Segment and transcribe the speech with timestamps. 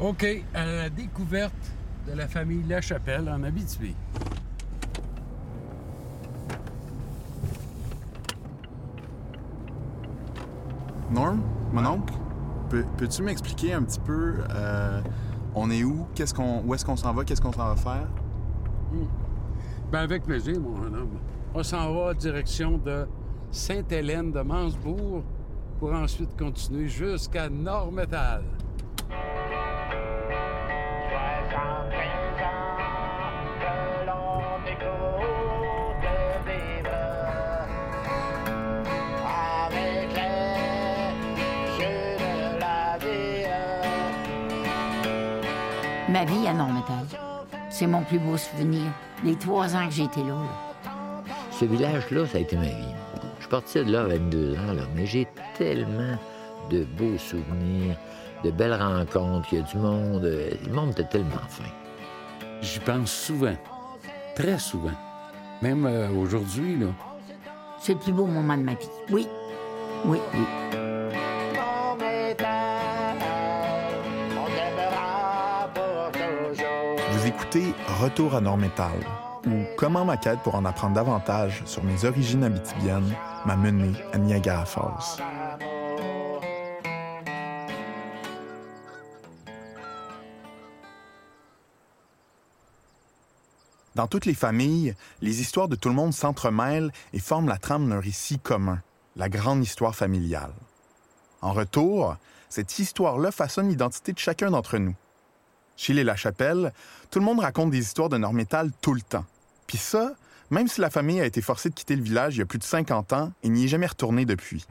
[0.00, 1.72] OK, à la découverte
[2.06, 3.94] de la famille Lachapelle en Abitibi.
[11.10, 11.40] Norm,
[11.72, 12.14] mon oncle,
[12.68, 15.00] peux- peux-tu m'expliquer un petit peu, euh,
[15.54, 18.06] on est où, qu'est-ce qu'on, où est-ce qu'on s'en va, qu'est-ce qu'on s'en va faire?
[19.90, 21.18] Ben avec plaisir, mon homme.
[21.54, 23.06] On s'en va en direction de
[23.50, 25.24] Sainte-Hélène de Mansbourg
[25.80, 28.44] pour ensuite continuer jusqu'à Nord-Métal.
[47.80, 48.82] C'est mon plus beau souvenir.
[49.24, 50.34] Les trois ans que j'ai été là.
[50.34, 50.92] là.
[51.50, 52.94] Ce village-là, ça a été ma vie.
[53.38, 56.18] Je suis parti de là à 22 ans, là, mais j'ai tellement
[56.70, 57.96] de beaux souvenirs,
[58.44, 60.22] de belles rencontres, il y a du monde.
[60.26, 61.64] euh, Le monde était tellement fin.
[62.60, 63.56] J'y pense souvent.
[64.36, 64.92] Très souvent.
[65.62, 66.88] Même euh, aujourd'hui, là.
[67.80, 68.90] C'est le plus beau moment de ma vie.
[69.10, 69.26] Oui.
[70.04, 70.40] Oui, oui.
[77.52, 79.04] Retour à Nord-Métal,
[79.44, 83.12] ou comment ma quête pour en apprendre davantage sur mes origines abitibiennes
[83.44, 85.20] m'a mené à Niagara Falls.
[93.96, 97.88] Dans toutes les familles, les histoires de tout le monde s'entremêlent et forment la trame
[97.88, 98.80] d'un récit commun,
[99.16, 100.54] la grande histoire familiale.
[101.42, 102.14] En retour,
[102.48, 104.94] cette histoire-là façonne l'identité de chacun d'entre nous.
[105.80, 106.74] Chez les Lachapelle,
[107.10, 109.24] tout le monde raconte des histoires de Nord-Métal tout le temps.
[109.66, 110.12] Puis ça,
[110.50, 112.58] même si la famille a été forcée de quitter le village il y a plus
[112.58, 114.66] de 50 ans et n'y est jamais retournée depuis.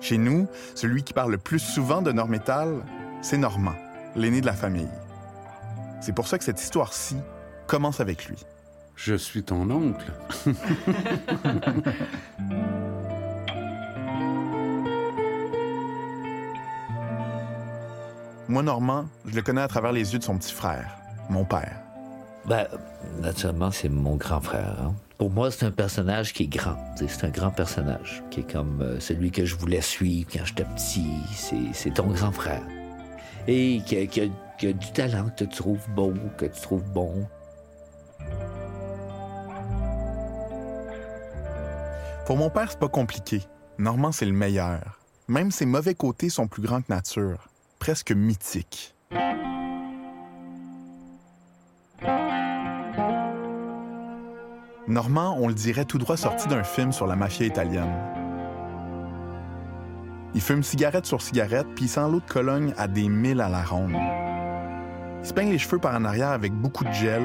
[0.00, 2.84] Chez nous, celui qui parle le plus souvent de Nord-Métal,
[3.20, 3.76] c'est Normand,
[4.16, 4.90] l'aîné de la famille.
[6.00, 7.14] C'est pour ça que cette histoire-ci
[7.68, 8.38] commence avec lui.
[8.96, 10.12] Je suis ton oncle.
[18.52, 20.94] Moi, Normand, je le connais à travers les yeux de son petit frère,
[21.30, 21.74] mon père.
[22.44, 22.66] Ben,
[23.22, 24.76] naturellement, c'est mon grand frère.
[24.78, 24.94] hein.
[25.16, 26.76] Pour moi, c'est un personnage qui est grand.
[26.96, 30.64] C'est un grand personnage, qui est comme euh, celui que je voulais suivre quand j'étais
[30.66, 31.06] petit.
[31.72, 32.60] C'est- ton grand frère.
[33.48, 36.60] Et qui a, qui a- qui a du talent, que tu trouves beau, que tu
[36.60, 37.26] trouves bon.
[42.26, 43.40] Pour mon père, c'est pas compliqué.
[43.78, 45.00] Normand, c'est le meilleur.
[45.26, 47.48] Même ses mauvais côtés sont plus grands que nature,
[47.82, 48.94] presque mythiques.
[54.86, 57.92] Normand, on le dirait tout droit sorti d'un film sur la mafia italienne.
[60.32, 63.48] Il fume cigarette sur cigarette, puis il sent l'eau de Cologne à des milles à
[63.48, 63.96] la ronde.
[65.20, 67.24] Il se peigne les cheveux par en arrière avec beaucoup de gel.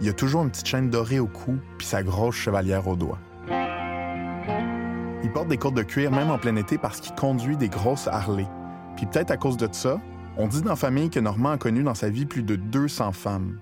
[0.00, 3.18] Il a toujours une petite chaîne dorée au cou, puis sa grosse chevalière au doigt.
[5.24, 8.06] Il porte des côtes de cuir même en plein été parce qu'il conduit des grosses
[8.06, 8.46] Harley.
[8.96, 10.00] Puis peut-être à cause de ça,
[10.38, 13.12] on dit dans la famille que Normand a connu dans sa vie plus de 200
[13.12, 13.60] femmes.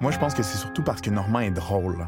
[0.00, 2.06] Moi, je pense que c'est surtout parce que Normand est drôle.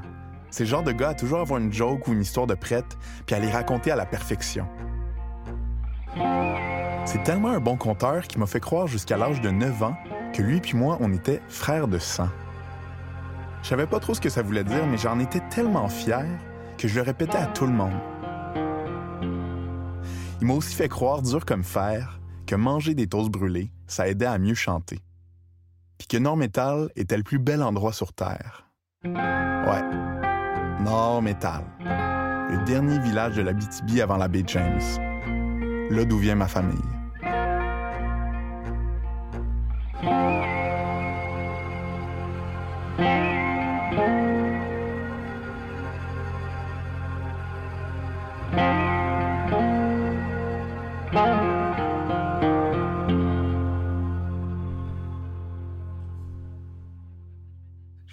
[0.50, 2.96] C'est le genre de gars à toujours avoir une joke ou une histoire de prête,
[3.26, 4.66] puis à les raconter à la perfection.
[7.04, 9.96] C'est tellement un bon conteur qui m'a fait croire jusqu'à l'âge de 9 ans
[10.32, 12.28] que lui puis moi, on était frères de sang.
[13.62, 16.24] Je savais pas trop ce que ça voulait dire, mais j'en étais tellement fier
[16.78, 17.94] que je le répétais à tout le monde.
[20.40, 24.26] Il m'a aussi fait croire, dur comme fer, que manger des toasts brûlés, ça aidait
[24.26, 25.00] à mieux chanter.
[25.98, 28.68] Puis que Nord-Métal était le plus bel endroit sur Terre.
[29.04, 29.82] Ouais,
[30.84, 31.64] Nord-Métal.
[31.80, 34.80] Le dernier village de la BTB avant la baie James.
[35.90, 36.76] Là d'où vient ma famille.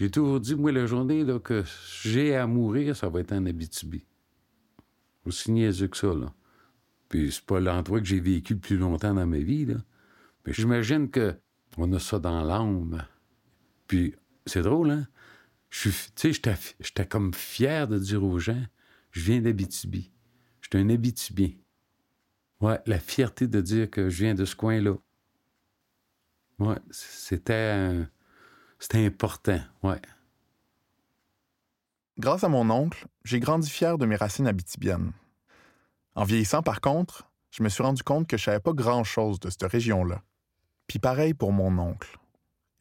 [0.03, 1.63] J'ai toujours dit, moi, la journée que
[2.01, 4.03] j'ai à mourir, ça va être en Abitibi.
[5.25, 6.33] Aussi niaiseux que ça, là.
[7.07, 9.75] Puis c'est pas l'endroit que j'ai vécu le plus longtemps dans ma vie, là.
[10.45, 11.39] Mais j'imagine que
[11.77, 13.05] on a ça dans l'âme.
[13.87, 14.13] Puis
[14.45, 15.07] c'est drôle, hein?
[15.69, 18.61] Tu sais, j'étais, j'étais comme fier de dire aux gens,
[19.11, 20.11] je viens d'Abitibi.
[20.59, 21.51] Je suis un Abitibien.
[22.59, 24.97] Ouais, la fierté de dire que je viens de ce coin-là.
[26.59, 28.05] Ouais, c'était,
[28.83, 30.01] c'était important, ouais.
[32.19, 35.13] Grâce à mon oncle, j'ai grandi fier de mes racines abitibiennes.
[36.15, 39.49] En vieillissant, par contre, je me suis rendu compte que je savais pas grand-chose de
[39.49, 40.21] cette région-là.
[40.87, 42.19] Puis pareil pour mon oncle.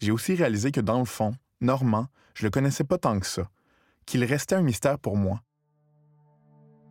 [0.00, 3.48] J'ai aussi réalisé que dans le fond, Normand, je le connaissais pas tant que ça,
[4.04, 5.40] qu'il restait un mystère pour moi.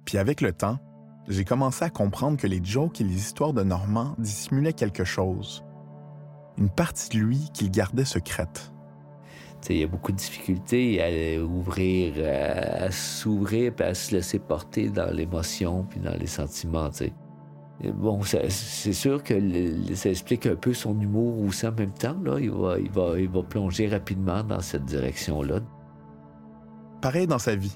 [0.05, 0.79] Puis avec le temps,
[1.27, 5.65] j'ai commencé à comprendre que les jokes et les histoires de Normand dissimulaient quelque chose.
[6.57, 8.71] Une partie de lui qu'il gardait secrète.
[9.69, 14.39] Il y a beaucoup de difficultés à ouvrir, à, à s'ouvrir, puis à se laisser
[14.39, 16.89] porter dans l'émotion, puis dans les sentiments,
[17.95, 22.15] Bon, c'est sûr que le- ça explique un peu son humour aussi en même temps.
[22.23, 22.37] Là.
[22.39, 25.61] Il, va, il, va, il va plonger rapidement dans cette direction-là.
[27.01, 27.75] Pareil dans sa vie.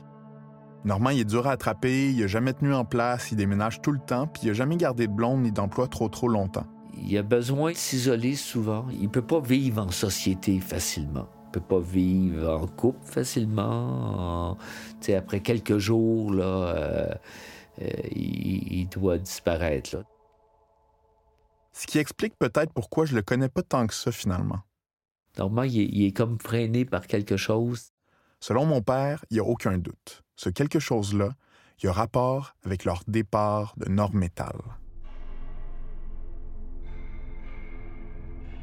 [0.83, 3.91] Normand, il est dur à attraper, il a jamais tenu en place, il déménage tout
[3.91, 6.67] le temps, puis il a jamais gardé de blonde ni d'emploi trop trop longtemps.
[6.95, 8.85] Il a besoin de s'isoler souvent.
[8.91, 11.25] Il peut pas vivre en société facilement.
[11.55, 14.51] Peut pas vivre en couple facilement.
[14.51, 17.15] En- tu sais, après quelques jours, là, euh,
[17.81, 19.95] euh, il, il doit disparaître.
[19.95, 20.03] Là.
[21.71, 24.59] Ce qui explique peut-être pourquoi je le connais pas tant que ça finalement.
[25.37, 27.93] Normalement, il est, il est comme freiné par quelque chose.
[28.41, 30.23] Selon mon père, il n'y a aucun doute.
[30.35, 31.29] Ce quelque chose-là,
[31.79, 34.59] il y a rapport avec leur départ de Nord-Métal.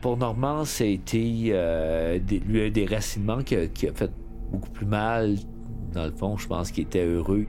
[0.02, 4.10] Pour Normand, ça a été euh, des, lui, un déracinement qui a, fait
[4.50, 5.36] beaucoup plus mal.
[5.92, 7.46] Dans le fond, je pense qu'il était heureux.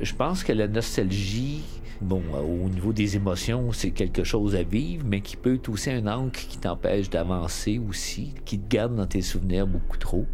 [0.00, 1.62] Je pense que la nostalgie,
[2.00, 5.68] bon, euh, au niveau des émotions, c'est quelque chose à vivre, mais qui peut être
[5.68, 10.26] aussi un ancre qui t'empêche d'avancer aussi, qui te garde dans tes souvenirs beaucoup trop.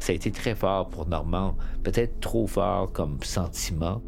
[0.00, 4.02] Ça a été très fort pour Normand, peut-être trop fort comme sentiment.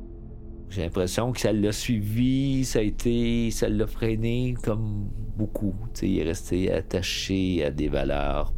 [0.69, 5.75] J'ai l'impression que ça l'a suivi, ça a été, ça l'a freiné comme beaucoup.
[5.95, 8.53] Tu sais, il est resté attaché à des valeurs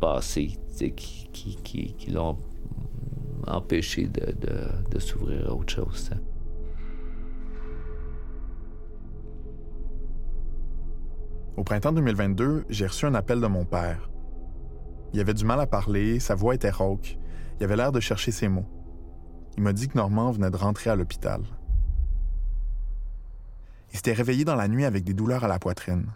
[0.00, 0.58] passées
[0.96, 2.38] qui, qui, qui, qui l'ont
[3.46, 6.10] empêché de, de, de s'ouvrir à autre chose.
[11.56, 14.10] Au printemps 2022, j'ai reçu un appel de mon père.
[15.12, 17.18] Il avait du mal à parler, sa voix était rauque,
[17.60, 18.66] il avait l'air de chercher ses mots.
[19.56, 21.42] Il m'a dit que Normand venait de rentrer à l'hôpital.
[23.92, 26.06] Il s'était réveillé dans la nuit avec des douleurs à la poitrine.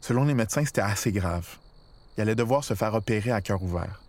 [0.00, 1.58] Selon les médecins, c'était assez grave.
[2.16, 4.02] Il allait devoir se faire opérer à cœur ouvert.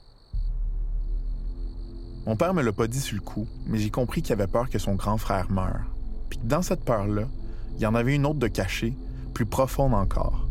[2.26, 4.70] Mon père me l'a pas dit sur le coup, mais j'ai compris qu'il avait peur
[4.70, 5.82] que son grand frère meure.
[6.30, 7.28] Puis dans cette peur-là,
[7.76, 8.96] il y en avait une autre de cachée,
[9.34, 10.48] plus profonde encore.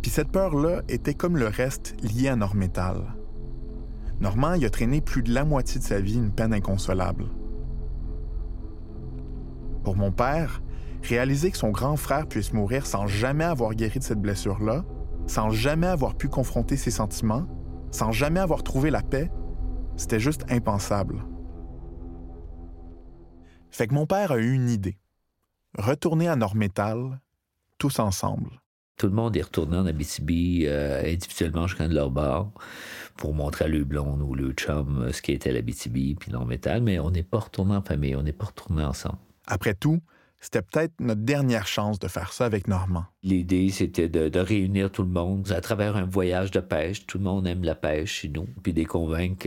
[0.00, 3.14] Puis cette peur-là était comme le reste liée à Normétal.
[4.22, 7.24] Normand y a traîné plus de la moitié de sa vie une peine inconsolable.
[9.82, 10.62] Pour mon père,
[11.02, 14.84] réaliser que son grand frère puisse mourir sans jamais avoir guéri de cette blessure-là,
[15.26, 17.48] sans jamais avoir pu confronter ses sentiments,
[17.90, 19.28] sans jamais avoir trouvé la paix,
[19.96, 21.24] c'était juste impensable.
[23.72, 24.98] Fait que mon père a eu une idée.
[25.76, 27.20] Retourner à Normétal,
[27.76, 28.61] tous ensemble.
[28.96, 32.50] Tout le monde est retourné en Abitibi euh, individuellement chacun de leur bar
[33.16, 36.82] pour montrer à le blonde ou le chum euh, ce qu'était l'Abitibi puis leur métal,
[36.82, 39.18] mais on n'est pas retourné en famille, on n'est pas retourné ensemble.
[39.46, 40.00] Après tout,
[40.40, 43.04] c'était peut-être notre dernière chance de faire ça avec Normand.
[43.22, 47.06] L'idée, c'était de, de réunir tout le monde à travers un voyage de pêche.
[47.06, 48.48] Tout le monde aime la pêche chez nous.
[48.62, 49.46] Puis de les convaincre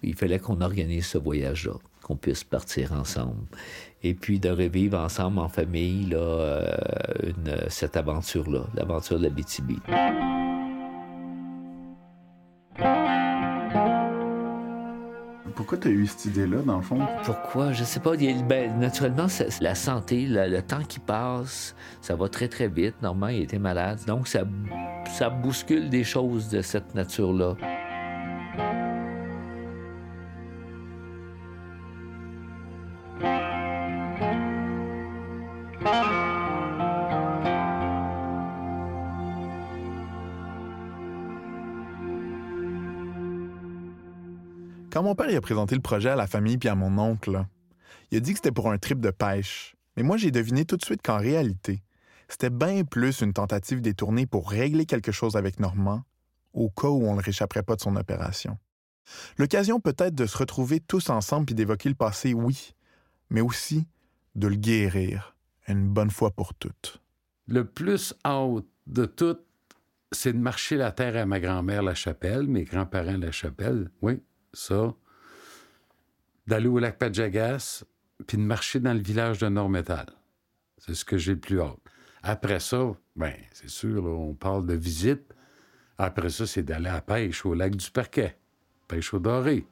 [0.00, 3.46] qu'il fallait qu'on organise ce voyage-là, qu'on puisse partir ensemble.
[4.04, 6.66] Et puis de revivre ensemble en famille là, euh,
[7.24, 9.74] une- cette aventure-là, l'aventure de la BTB.
[15.54, 16.98] Pourquoi tu as eu cette idée-là, dans le fond?
[17.24, 17.72] Pourquoi?
[17.72, 18.12] Je sais pas.
[18.16, 19.26] Ben, naturellement,
[19.60, 22.94] la santé, la- le temps qui passe, ça va très, très vite.
[23.02, 23.98] Normalement, il était malade.
[24.06, 24.44] Donc, ça,
[25.10, 27.56] ça bouscule des choses de cette nature-là.
[44.92, 47.46] Quand mon père y a présenté le projet à la famille puis à mon oncle,
[48.10, 49.74] il a dit que c'était pour un trip de pêche.
[49.96, 51.82] Mais moi, j'ai deviné tout de suite qu'en réalité,
[52.28, 56.02] c'était bien plus une tentative détournée pour régler quelque chose avec Normand,
[56.52, 58.58] au cas où on ne réchapperait pas de son opération.
[59.38, 62.74] L'occasion peut-être de se retrouver tous ensemble puis d'évoquer le passé, oui,
[63.30, 63.88] mais aussi
[64.34, 65.34] de le guérir
[65.68, 67.00] une bonne fois pour toutes.
[67.46, 69.38] Le plus haut de tout,
[70.10, 74.20] c'est de marcher la terre à ma grand-mère La Chapelle, mes grands-parents La Chapelle, oui,
[74.52, 74.94] ça.
[76.46, 77.84] D'aller au lac Pajagas,
[78.26, 80.06] puis de marcher dans le village de Nord-Métal.
[80.78, 81.78] C'est ce que j'ai le plus hâte.
[82.22, 85.34] Après ça, ben, c'est sûr, on parle de visite.
[85.98, 88.36] Après ça, c'est d'aller à pêche au lac du Parquet,
[88.88, 89.66] pêche au doré.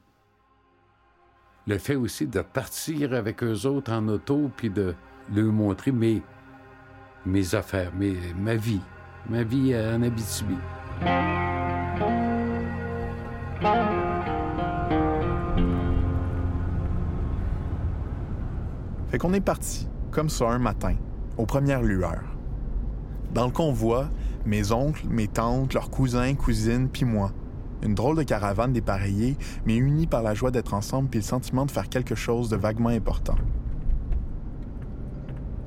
[1.66, 4.94] le fait aussi de partir avec eux autres en auto, puis de
[5.32, 6.22] leur montrer mes,
[7.26, 8.80] mes affaires, mes, ma vie,
[9.28, 10.56] ma vie en Abitibi.
[19.10, 20.94] Fait qu'on est parti, comme ça, un matin,
[21.36, 22.36] aux premières lueurs.
[23.34, 24.08] Dans le convoi,
[24.46, 27.32] mes oncles, mes tantes, leurs cousins, cousines, puis moi.
[27.82, 29.36] Une drôle de caravane dépareillée,
[29.66, 32.56] mais unie par la joie d'être ensemble puis le sentiment de faire quelque chose de
[32.56, 33.36] vaguement important.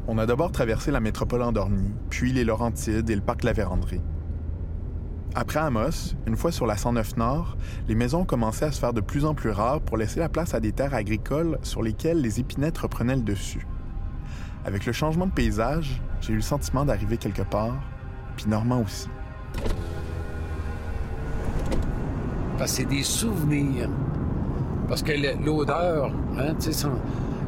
[0.08, 4.02] On a d'abord traversé la métropole endormie, puis les Laurentides et le parc La Vérandrie.
[5.36, 9.02] Après Amos, une fois sur la 109 Nord, les maisons commençaient à se faire de
[9.02, 12.40] plus en plus rares pour laisser la place à des terres agricoles sur lesquelles les
[12.40, 13.66] épinettes reprenaient le dessus.
[14.66, 17.74] Avec le changement de paysage, j'ai eu le sentiment d'arriver quelque part,
[18.38, 19.10] puis Normand aussi.
[22.58, 23.90] Parce que c'est des souvenirs.
[24.88, 25.14] Parce que
[25.44, 27.00] l'odeur, hein, tu sais, sen-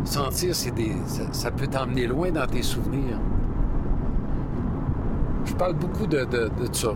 [0.03, 0.91] sentir, des,
[1.31, 3.19] ça, peut t'emmener loin dans tes souvenirs.
[5.45, 6.27] Je parle beaucoup de
[6.71, 6.89] ça.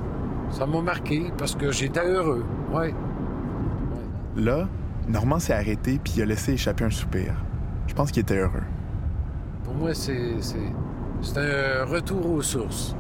[0.51, 2.43] Ça m'a marqué parce que j'étais heureux.
[2.71, 2.93] Ouais.
[4.35, 4.67] Là,
[5.07, 7.33] Normand s'est arrêté puis il a laissé échapper un soupir.
[7.87, 8.63] Je pense qu'il était heureux.
[9.63, 10.57] Pour moi, c'est, c'est,
[11.21, 12.95] c'est un retour aux sources.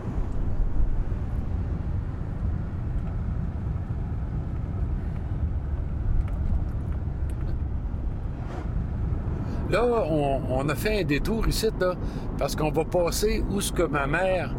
[9.69, 11.93] Là, on, on a fait un détour ici, là,
[12.39, 14.55] parce qu'on va passer où ce que ma mère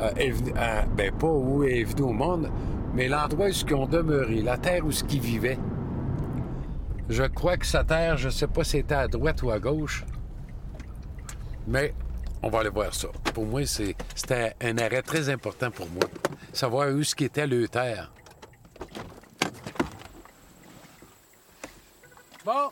[0.00, 2.50] euh, ben pas où est venue au monde,
[2.94, 5.58] mais l'endroit où ils ont demeuré, la terre où ce qu'ils vivaient.
[7.08, 10.04] Je crois que sa terre, je sais pas si c'était à droite ou à gauche,
[11.66, 11.92] mais
[12.42, 13.08] on va aller voir ça.
[13.34, 16.04] Pour moi, c'était un arrêt très important pour moi.
[16.52, 18.10] Savoir où ce qu'était le terre.
[22.44, 22.70] Bon,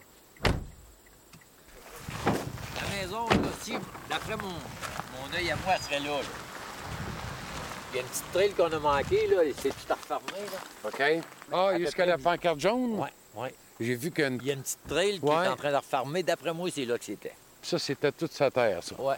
[2.25, 6.48] La maison, là, d'après mon, mon œil à moi, serait là, là.
[7.93, 10.45] Il y a une petite trail qu'on a manquée, là, et c'est tout à refermer,
[10.53, 10.89] là.
[10.89, 11.25] OK.
[11.53, 12.99] Ah, jusqu'à la pancarte jaune?
[12.99, 13.55] Ouais, ouais.
[13.81, 15.45] J'ai vu que Il y a une petite trail qui Ouais.
[15.45, 16.23] est en train de refermer.
[16.23, 17.35] D'après moi, c'est là que c'était.
[17.63, 19.01] ça, c'était toute sa terre, ça.
[19.01, 19.17] Ouais.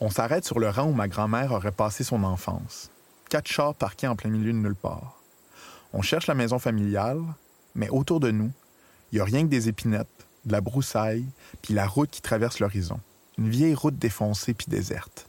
[0.00, 2.90] On s'arrête sur le rang où ma grand-mère aurait passé son enfance.
[3.30, 5.20] Quatre chars parqués en plein milieu de nulle part.
[5.92, 7.20] On cherche la maison familiale,
[7.74, 8.52] mais autour de nous,
[9.10, 10.06] il n'y a rien que des épinettes,
[10.44, 11.24] de la broussaille,
[11.62, 13.00] puis la route qui traverse l'horizon.
[13.38, 15.27] Une vieille route défoncée puis déserte.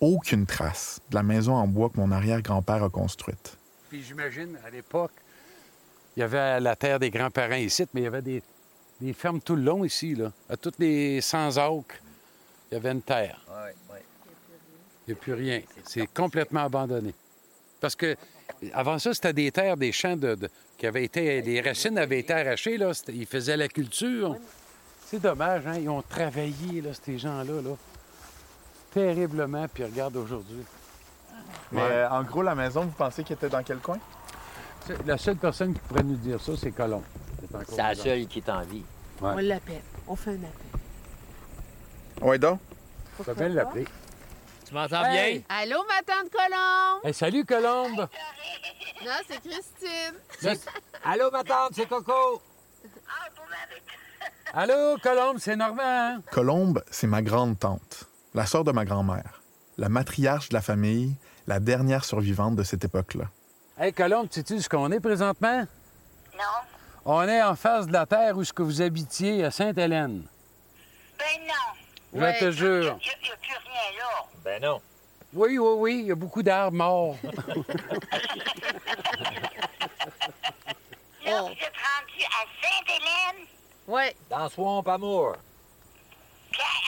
[0.00, 3.56] Aucune trace de la maison en bois que mon arrière-grand-père a construite.
[3.88, 5.12] Puis j'imagine, à l'époque,
[6.16, 8.42] il y avait la terre des grands-parents ici, mais il y avait des,
[9.00, 10.32] des fermes tout le long ici, là.
[10.48, 11.96] À toutes les 100 acres,
[12.70, 13.40] il y avait une terre.
[13.48, 14.02] Ouais, ouais.
[15.06, 15.62] Il n'y a plus rien.
[15.84, 17.14] C'est complètement abandonné.
[17.80, 18.14] Parce que
[18.72, 21.42] avant ça, c'était des terres, des champs de, de- qui avaient été.
[21.42, 22.92] Les racines avaient été arrachées, là.
[23.08, 24.36] Ils faisaient la culture.
[25.06, 25.78] C'est dommage, hein?
[25.80, 27.70] Ils ont travaillé, là, ces gens-là, là.
[28.92, 30.64] Terriblement, puis regarde aujourd'hui.
[31.72, 31.88] Mais Ouais.
[31.90, 33.98] euh, en gros, la maison, vous pensez qu'elle était dans quel coin?
[35.04, 37.02] La seule personne qui pourrait nous dire ça, c'est Colomb.
[37.68, 38.84] C'est la seule qui est en vie.
[39.20, 39.32] Ouais.
[39.34, 39.82] On l'appelle.
[40.06, 40.80] On fait un appel.
[42.22, 42.60] Ouais, donc?
[43.24, 43.84] Ça peut l'appeler.
[44.66, 45.44] Tu m'entends Hey!
[45.48, 47.00] Allô, ma tante Colombe?
[47.04, 48.08] Hey, salut, Colombe!
[49.04, 50.14] Non, c'est Christine.
[50.42, 50.52] bien?
[51.04, 52.40] Allô, ma tante, c'est Coco.
[54.54, 56.18] Allô, Colombe, c'est Normand?
[56.30, 58.07] Colombe, c'est ma grande-tante,
[58.38, 59.42] la sœur de ma grand-mère,
[59.78, 61.16] la matriarche de la famille,
[61.48, 63.24] la dernière survivante de cette époque-là.
[63.76, 65.66] Hey, Colombe, sais-tu ce qu'on est présentement?
[66.34, 66.60] Non.
[67.04, 70.22] On est en face de la terre où ce que vous habitiez, à Sainte-Hélène.
[71.18, 71.54] Ben non.
[72.14, 72.38] Je Ouais.
[72.38, 72.96] te jure.
[73.02, 74.24] Il n'y a, y a plus rien là.
[74.44, 74.80] Ben non.
[75.34, 77.16] Oui, oui, oui, il y a beaucoup d'arbres morts.
[81.24, 81.46] Là, Oh.
[81.48, 83.46] vous êtes rendu à Sainte-Hélène,
[83.88, 84.02] Oui.
[84.30, 85.36] Dans Swamp Amour.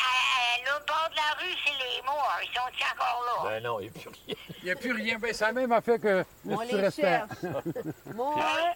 [0.00, 2.38] À, l'autre bord de la rue, c'est les morts.
[2.42, 3.50] Ils sont encore là?
[3.50, 4.36] Ben non, il n'y a plus rien.
[4.58, 5.18] Il n'y a plus rien.
[5.18, 7.02] Ben, la même affaire que On les restais.
[7.02, 7.28] cherche.
[8.14, 8.34] Moi.
[8.38, 8.72] Hein?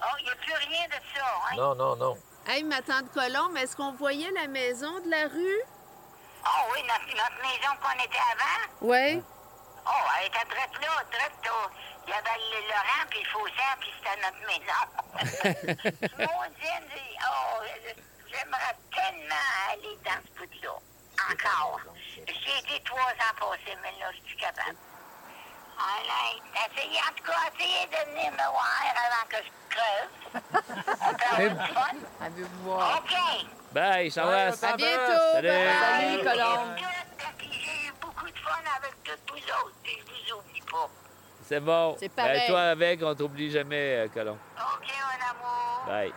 [0.00, 1.56] Oh, il n'y a plus rien de ça, hein?
[1.56, 2.16] Non, non, non.
[2.46, 5.60] Hey, ma tante Colombe, est-ce qu'on voyait la maison de la rue?
[6.46, 9.22] Oh oui, notre, notre maison qu'on était avant, Oui.
[9.86, 11.70] oh, elle était drette là, drette là.
[12.06, 14.80] Il y avait le, rang, puis le fossé, puis c'était notre maison.
[16.18, 17.60] Maudine, j'ai- oh,
[18.30, 20.74] j'aimerais tellement aller dans ce bout-là.
[21.30, 21.80] Encore.
[22.26, 24.76] J'ai été trois ans passés, mais là, je suis capable.
[25.78, 30.42] Allez, essayez, en tout cas, essayez de venir me voir avant que je creve.
[31.00, 32.24] On peut avoir du fun.
[32.24, 32.98] Avez-vous voir?
[32.98, 33.46] OK.
[33.72, 34.46] Bye, ça va.
[34.46, 35.32] À bientôt.
[35.34, 35.48] Salut.
[35.48, 36.76] Bye, Colombe.
[37.40, 40.88] J'ai eu beaucoup de fun avec toutes vous autres, puis je vous oublie pas.
[41.44, 41.96] C'est bon.
[41.98, 42.40] C'est pareil.
[42.40, 44.38] Ben, toi avec, on t'oublie jamais, euh, Colomb.
[44.56, 45.84] OK, mon amour.
[45.86, 46.12] Bye.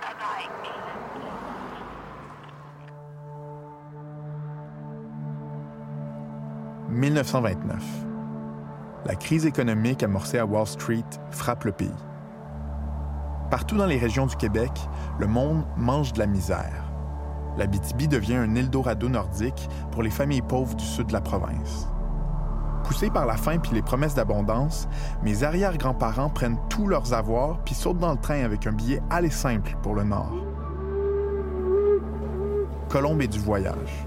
[0.00, 1.05] Bye
[6.88, 7.82] 1929.
[9.06, 11.90] La crise économique amorcée à Wall Street frappe le pays.
[13.50, 14.70] Partout dans les régions du Québec,
[15.18, 16.84] le monde mange de la misère.
[17.56, 21.88] La BTB devient un Eldorado nordique pour les familles pauvres du sud de la province.
[22.84, 24.88] Poussés par la faim puis les promesses d'abondance,
[25.24, 29.30] mes arrière-grands-parents prennent tous leurs avoirs puis sautent dans le train avec un billet aller
[29.30, 30.34] simple pour le nord.
[32.88, 34.06] Colombe et du voyage.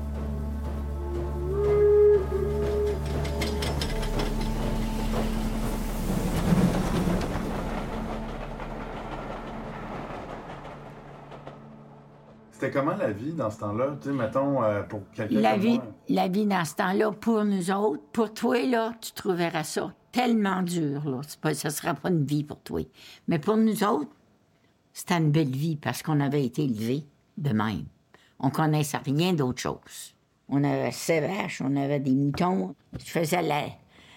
[12.69, 13.97] C'était comment la vie dans ce temps-là?
[14.01, 15.85] Tu sais, mettons, euh, pour quelqu'un La comme vie, moi.
[16.09, 20.61] la vie dans ce temps-là, pour nous autres, pour toi, là, tu trouveras ça tellement
[20.61, 21.21] dur, là.
[21.27, 22.81] C'est Pas, ça sera pas une vie pour toi.
[23.27, 24.09] Mais pour nous autres,
[24.93, 27.05] c'était une belle vie parce qu'on avait été élevés
[27.37, 27.85] de même.
[28.39, 30.15] On connaissait rien d'autre chose.
[30.47, 32.75] On avait ses vaches, on avait des moutons.
[32.99, 33.65] Je faisais la-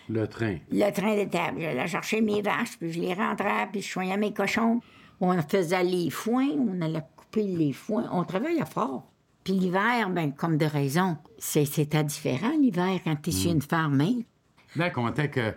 [0.09, 0.57] Le train.
[0.71, 1.61] le train de table.
[1.61, 4.81] J'allais chercher mes vaches, puis je les rentrais, puis je soignais mes cochons.
[5.21, 8.09] On faisait les foins, on allait couper les foins.
[8.13, 9.05] On travaillait fort.
[9.45, 13.63] Puis l'hiver, ben, comme de raison, c'est- c'était différent l'hiver quand tu es sur une
[13.63, 14.01] ferme.
[14.01, 14.21] hein?
[14.77, 15.53] Là, on comptait que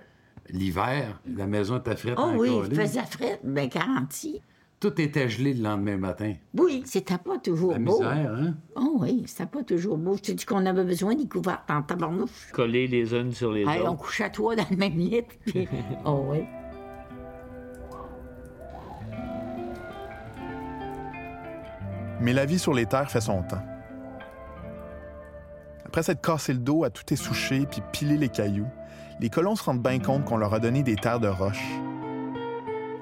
[0.50, 4.42] l'hiver, la maison était frette Oh oui, il faisait frais, ben garanti.
[4.80, 6.34] Tout était gelé le lendemain matin.
[6.58, 7.94] Oui, c'était pas toujours La beau.
[8.00, 8.56] misère, hein?
[8.76, 10.18] Oh oui, c'était pas toujours beau.
[10.18, 12.50] Je te dis qu'on avait besoin des couvertes en tabarnouche.
[12.52, 13.98] Collés les unes sur les Hey, on autres.
[14.02, 15.22] couchait à toi dans le même lit.
[15.46, 15.68] puis-
[16.06, 16.40] oh oui.
[22.22, 23.64] Mais la vie sur les terres fait son temps.
[25.86, 28.68] Après s'être cassé le dos à tout essoucher puis piler les cailloux,
[29.20, 31.66] les colons se rendent bien compte qu'on leur a donné des terres de roche.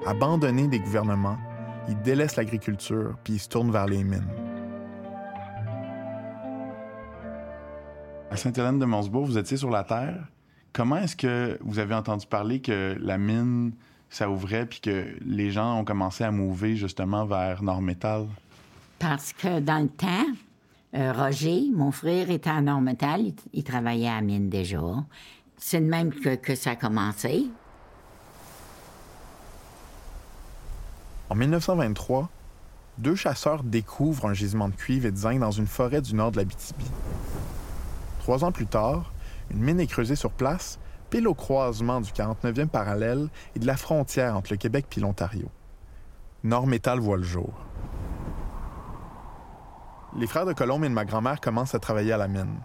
[0.06, 1.38] Abandonnés des gouvernements,
[1.88, 4.28] ils délaissent l'agriculture puis ils se tournent vers les mines.
[8.30, 10.24] À Sainte-Hélène de Monsbourg, vous étiez sur la terre.
[10.72, 13.72] Comment est-ce que vous avez entendu parler que la mine,
[14.10, 18.26] ça ouvrait puis que les gens ont commencé à mouver justement vers Nord-Métal?
[19.06, 20.24] Parce que dans le temps,
[20.94, 23.20] euh, Roger, mon frère, était à Nord-Métal.
[23.20, 24.80] Il, il travaillait à la mine déjà.
[25.58, 27.44] C'est de même que, que ça a commencé.
[31.28, 32.30] En 1923,
[32.96, 36.32] deux chasseurs découvrent un gisement de cuivre et de zinc dans une forêt du nord
[36.32, 36.86] de l'Abitibi.
[38.20, 39.12] Trois ans plus tard,
[39.50, 40.78] une mine est creusée sur place,
[41.10, 45.50] pile au croisement du 49e parallèle et de la frontière entre le Québec et l'Ontario.
[46.42, 47.52] Nord Métal voit le jour.
[50.16, 52.60] Les frères de Colombe et de ma grand-mère commencent à travailler à la mine.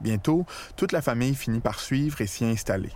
[0.00, 2.90] Bientôt, toute la famille finit par suivre et s'y installer.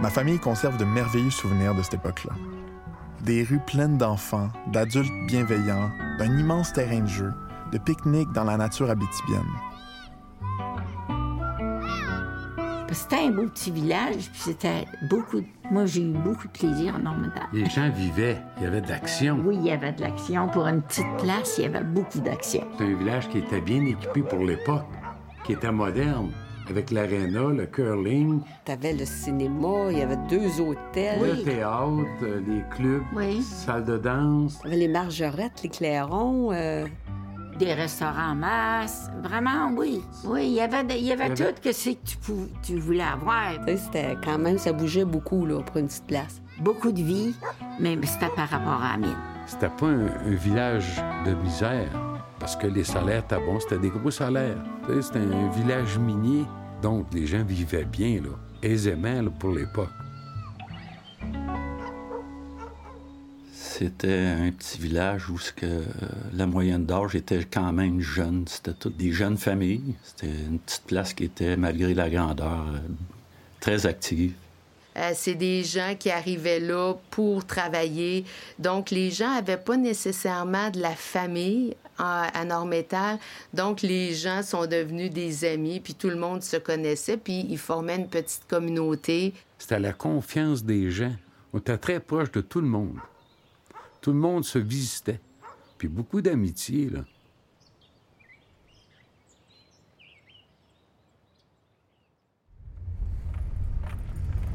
[0.00, 2.34] Ma famille conserve de merveilleux souvenirs de cette époque-là.
[3.22, 7.32] Des rues pleines d'enfants, d'adultes bienveillants, d'un immense terrain de jeu,
[7.72, 9.42] de pique-niques dans la nature abitibienne.
[12.92, 15.40] C'était un beau petit village, puis c'était beaucoup.
[15.42, 17.44] de- Moi, j'ai eu beaucoup de plaisir en Nord-Métal.
[17.52, 18.38] Les gens vivaient.
[18.58, 19.40] Il y avait de l'action.
[19.44, 20.48] Oui, il y avait de l'action.
[20.48, 22.62] Pour une petite place, il y avait beaucoup d'action.
[22.78, 24.84] C'est un village qui était bien équipé pour l'époque,
[25.44, 26.30] qui était moderne,
[26.68, 31.20] avec l'aréna, le curling, T'avais le cinéma, il y avait deux hôtels.
[31.22, 31.90] le théâtre,
[32.22, 33.40] euh, les clubs, Oui.
[33.42, 34.58] salle de danse.
[34.62, 36.50] T'avais les margerettes, les clairons.
[36.52, 36.86] euh,
[37.58, 39.10] Des restaurants en masse.
[39.22, 40.02] Vraiment, oui.
[40.24, 42.06] Oui, il y avait, de- il y avait Il y avait- tout que c'est que
[42.06, 43.52] tu, pou- tu voulais avoir.
[43.66, 46.40] c'était quand même, ça bougeait beaucoup là, pour une petite place.
[46.60, 47.34] Beaucoup de vie,
[47.80, 49.16] mais c'était par rapport à la mine.
[49.46, 51.88] C'était pas un, un village de misère,
[52.38, 54.56] parce que les salaires étaient bons, c'était des gros salaires.
[55.00, 56.44] C'était un village minier,
[56.82, 58.30] donc les gens vivaient bien, là,
[58.62, 59.88] aisément là, pour l'époque.
[63.78, 65.82] C'était un petit village où que, euh,
[66.32, 68.44] la moyenne d'âge était quand même jeune.
[68.48, 69.94] C'était toutes des jeunes familles.
[70.02, 72.78] C'était une petite place qui était, malgré la grandeur, euh,
[73.60, 74.32] très active.
[74.96, 78.24] Euh, c'est des gens qui arrivaient là pour travailler.
[78.58, 83.18] Donc, les gens n'avaient pas nécessairement de la famille à, à Nord-Métal.
[83.52, 87.58] Donc, les gens sont devenus des amis, puis tout le monde se connaissait, puis ils
[87.58, 89.34] formaient une petite communauté.
[89.58, 91.12] C'était la confiance des gens.
[91.52, 92.96] On était très proche de tout le monde.
[94.06, 95.18] Tout le monde se visitait.
[95.78, 97.00] Puis beaucoup d'amitié, là.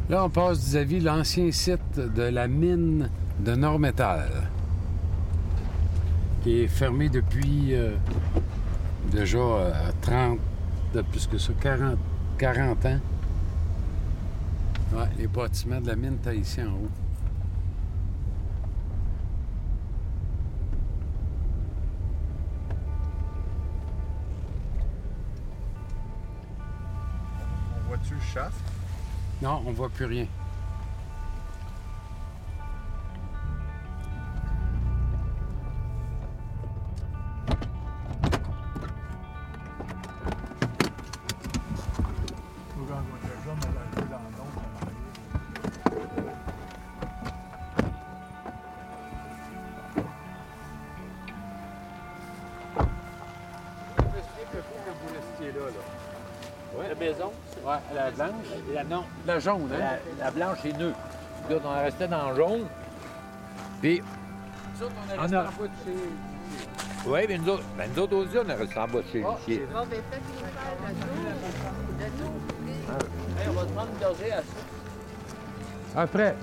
[0.07, 3.09] Là, on passe vis-à-vis l'ancien site de la mine
[3.41, 4.49] de Nord-Métal,
[6.43, 7.97] qui est fermé depuis euh,
[9.11, 10.39] déjà euh, 30,
[10.93, 11.97] de plus que ça, 40,
[12.37, 12.99] 40 ans.
[14.93, 17.10] Ouais, les bâtiments de la mine étaient ici en haut.
[29.41, 30.25] Non, on voit plus rien.
[58.73, 59.77] La, non, La jaune, hein?
[60.19, 60.93] la, la blanche est nœud.
[61.45, 62.65] Puis là, on restait dans le jaune.
[63.81, 64.01] Puis,
[64.79, 67.09] Nous autres, on est On resté a- en bas de chez...
[67.09, 69.21] oui, mais nous autres, ben, nous autres aussi, on est resté en bas de chez
[69.21, 70.51] chez- c'est Bon, ben, faites-les faire
[71.99, 72.33] le tour.
[73.39, 74.43] Hey, on va se prendre une gorgée à ça.
[76.01, 76.35] Après,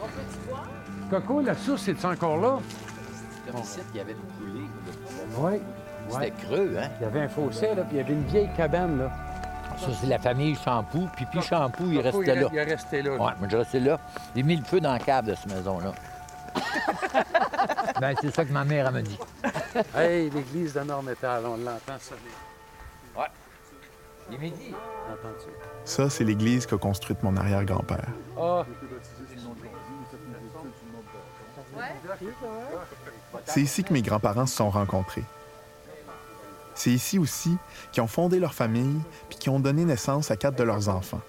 [0.00, 0.66] On peut-tu voir?
[1.10, 2.58] Coco, la source, c'est encore là?
[3.50, 4.66] Comme ici, il y avait une coulée.
[5.38, 5.60] Oui.
[6.10, 6.88] C'était creux, hein?
[7.00, 9.10] Il y avait un fossé, là, puis il y avait une vieille cabane, là.
[9.80, 11.08] Ça, c'est la famille Champoux.
[11.14, 12.48] Puis, puis Champoux, il restait il, là.
[12.52, 13.10] Il est resté là.
[13.12, 13.98] Ouais, moi, je restais là.
[14.34, 15.92] J'ai mis le feu dans la cave de cette maison-là.
[18.00, 19.18] ben, c'est ça que ma mère elle m'a dit.
[19.94, 23.28] Hey, l'église de Nord-Métal, on l'entend sonner.
[24.30, 24.74] Il est midi.
[25.10, 25.48] Entends-tu?
[25.84, 28.08] Ça, c'est l'église qu'a construite mon arrière-grand-père.
[28.38, 28.64] Ah,
[33.46, 35.24] C'est ici que mes grands-parents se sont rencontrés.
[36.78, 37.56] C'est ici aussi
[37.90, 41.20] qu'ils ont fondé leur famille puis qui ont donné naissance à quatre de leurs enfants.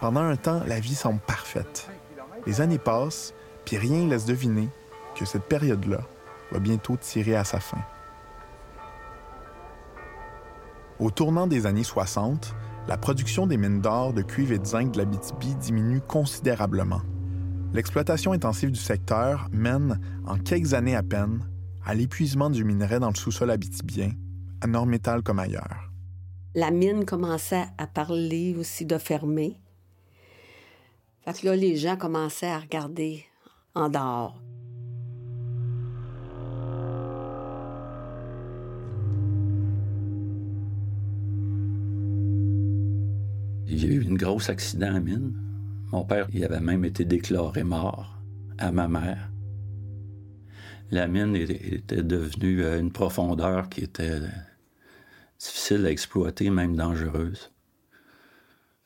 [0.00, 1.88] Pendant un temps, la vie semble parfaite.
[2.44, 3.32] Les années passent,
[3.64, 4.68] puis rien laisse deviner
[5.14, 6.00] que cette période-là
[6.50, 7.78] va bientôt tirer à sa fin.
[10.98, 12.56] Au tournant des années 60,
[12.88, 17.02] la production des mines d'or, de cuivre et de zinc de l'Abitibi diminue considérablement.
[17.72, 21.46] L'exploitation intensive du secteur mène, en quelques années à peine,
[21.86, 24.10] à l'épuisement du minerai dans le sous-sol abitibien,
[24.64, 25.90] à comme ailleurs.
[26.54, 29.60] La mine commençait à parler aussi de fermer.
[31.24, 33.24] Fait que là, les gens commençaient à regarder
[33.74, 34.40] en dehors.
[43.66, 45.32] Il y a eu une grosse accident à mine.
[45.90, 48.16] Mon père, il avait même été déclaré mort
[48.58, 49.30] à ma mère.
[50.90, 54.20] La mine était devenue euh, une profondeur qui était
[55.44, 57.50] difficile à exploiter, même dangereuse.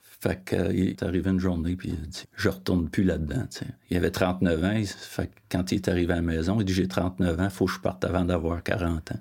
[0.01, 3.47] Fait qu'il est arrivé une journée, puis il a dit Je retourne plus là-dedans.
[3.91, 4.73] Il avait 39 ans.
[4.73, 7.45] il- Fait que quand il est arrivé à la maison, il dit J'ai 39 ans,
[7.45, 9.21] il faut que je parte avant d'avoir 40 ans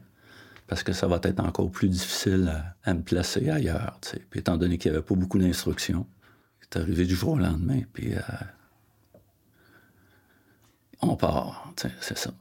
[0.67, 3.99] parce que ça va être encore plus difficile à, me placer ailleurs.
[4.29, 6.05] Puis étant donné qu'il n'y avait pas beaucoup d'instructions,
[6.59, 8.19] c'est arrivé du jour au lendemain, puis euh,
[11.01, 12.33] on part, c'est ça.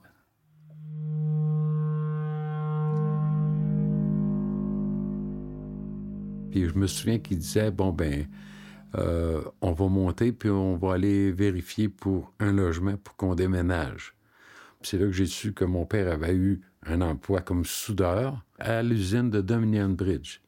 [6.56, 8.26] Puis je me souviens qu'il disait, bon, ben,
[8.94, 14.14] euh, on va monter, puis on va aller vérifier pour un logement pour qu'on déménage.
[14.80, 18.82] C'est là que j'ai su que mon père avait eu un emploi comme soudeur à
[18.82, 20.40] l'usine de Dominion Bridge.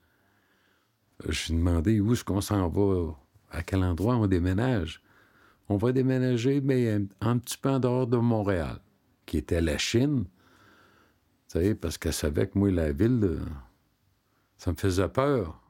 [1.29, 3.15] J'ai demandé où est-ce qu'on s'en va,
[3.51, 5.03] à quel endroit on déménage.
[5.69, 8.81] On va déménager, mais un, un petit peu en dehors de Montréal,
[9.27, 10.25] qui était la Chine.
[11.53, 13.41] Tu sais, parce qu'elle savait que moi, la ville, euh,
[14.57, 15.61] ça me faisait peur.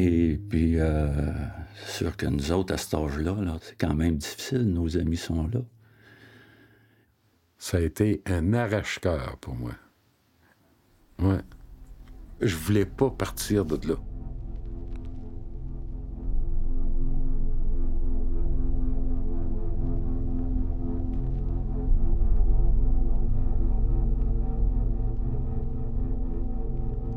[0.00, 1.08] Et puis, euh,
[1.74, 5.16] c'est sûr que nous autres, à cet âge-là, là, c'est quand même difficile, nos amis
[5.16, 5.58] sont là.
[7.58, 9.72] Ça a été un arrache-cœur pour moi.
[11.18, 11.40] Ouais.
[12.40, 13.96] Je voulais pas partir de là.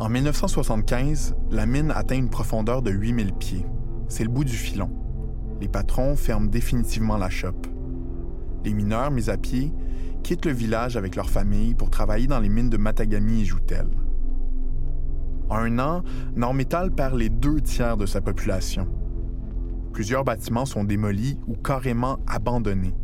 [0.01, 3.67] En 1975, la mine atteint une profondeur de 8000 pieds.
[4.07, 4.89] C'est le bout du filon.
[5.59, 7.67] Les patrons ferment définitivement la chope.
[8.65, 9.71] Les mineurs, mis à pied,
[10.23, 13.91] quittent le village avec leur famille pour travailler dans les mines de Matagami et Joutel.
[15.49, 16.01] En un an,
[16.35, 18.87] Nord-Métal perd les deux tiers de sa population.
[19.93, 22.95] Plusieurs bâtiments sont démolis ou carrément abandonnés.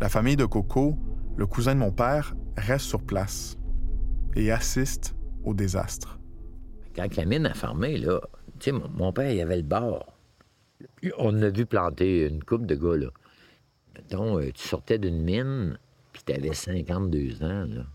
[0.00, 0.96] La famille de Coco,
[1.36, 3.58] le cousin de mon père, reste sur place
[4.36, 5.16] et assiste
[6.94, 8.20] Quand la mine a fermé, là,
[8.72, 10.04] mon, père, il avait le bar.
[11.18, 13.08] On a vu planter une coupe de gars, là.
[13.94, 15.78] Mettons, euh, tu sortais d'une mine,
[16.12, 17.86] puis t'avais 52 ans, là.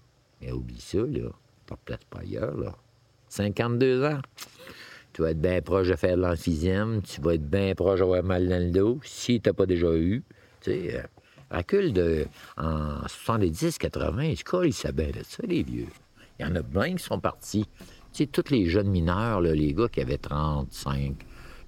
[0.41, 1.29] Mais oublie ça, là.
[1.69, 2.75] De place pas ailleurs, là.
[3.29, 4.21] 52 ans.
[5.13, 8.23] Tu vas être bien proche de faire de l'emphysème, tu vas être bien proche d'avoir
[8.23, 10.23] mal dans le dos, si t'as pas déjà eu.
[10.61, 11.03] Tu sais, euh,
[11.49, 15.87] Recul de, en 70-80, je crois, ils savaient de ça, les vieux.
[16.39, 17.65] Il y en a plein qui sont partis.
[18.13, 21.15] Tu sais, tous les jeunes mineurs, là, les gars qui avaient 35,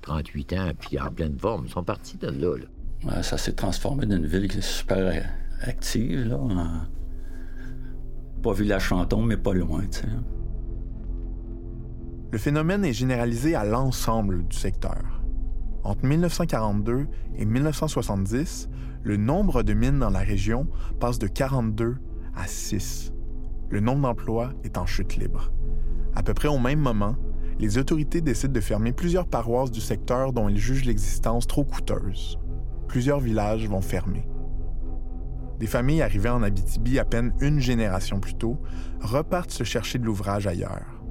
[0.02, 2.56] 38 ans, puis en pleine forme, ils sont partis de là.
[2.58, 2.66] là.
[3.06, 5.26] Ouais, ça s'est transformé d'une ville qui est super
[5.62, 6.38] active, là.
[6.38, 6.82] en-
[8.42, 10.08] Pas village fantôme, mais pas loin, tu sais.
[12.32, 15.22] Le phénomène est généralisé à l'ensemble du secteur.
[15.84, 18.70] Entre 1942 et 1970,
[19.04, 20.68] le nombre de mines dans la région
[21.00, 21.98] passe de 42
[22.36, 23.12] à 6.
[23.70, 25.52] Le nombre d'emplois est en chute libre.
[26.16, 27.16] À peu près au même moment,
[27.60, 32.40] les autorités décident de fermer plusieurs paroisses du secteur dont ils jugent l'existence trop coûteuse.
[32.88, 34.28] Plusieurs villages vont fermer.
[35.60, 38.58] Des familles arrivées en Abitibi à peine une génération plus tôt
[39.02, 41.04] repartent se chercher de l'ouvrage ailleurs.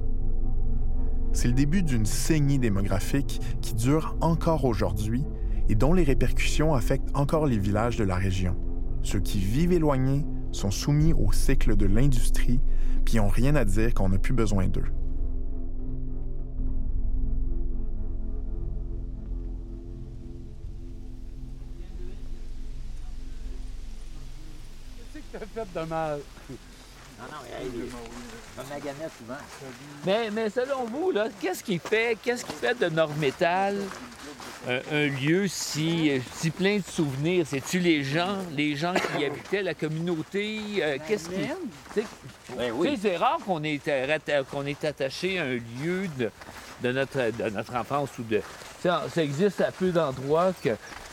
[1.33, 5.25] C'est le début d'une saignée démographique qui dure encore aujourd'hui
[5.69, 8.57] et dont les répercussions affectent encore les villages de la région.
[9.03, 12.61] Ceux qui vivent éloignés sont soumis au cycle de l'industrie
[13.05, 14.85] puis n'ont rien à dire qu'on n'a plus besoin d'eux.
[25.33, 26.21] Qu'est-ce que t'as fait de mal?
[27.19, 27.91] Non, non, hey,
[29.19, 29.35] souvent.
[30.07, 33.77] Mais, mais selon vous, là, qu'est-ce qui fait, qu'est-ce qui fait de Nord-Métal
[34.69, 37.45] un, un lieu si, euh, si plein de souvenirs?
[37.49, 40.61] C'est-tu les gens, les gens qui habitaient, la communauté?
[40.83, 41.37] euh, qu'est-ce qui.
[41.95, 42.05] tu sais,
[42.57, 46.31] Ben c'est rare qu'on est, euh, ratta- qu'on est attaché à un lieu de,
[46.83, 48.41] de, notre, de notre enfance ou de.
[48.83, 50.71] Ça, ça existe à peu d'endroits que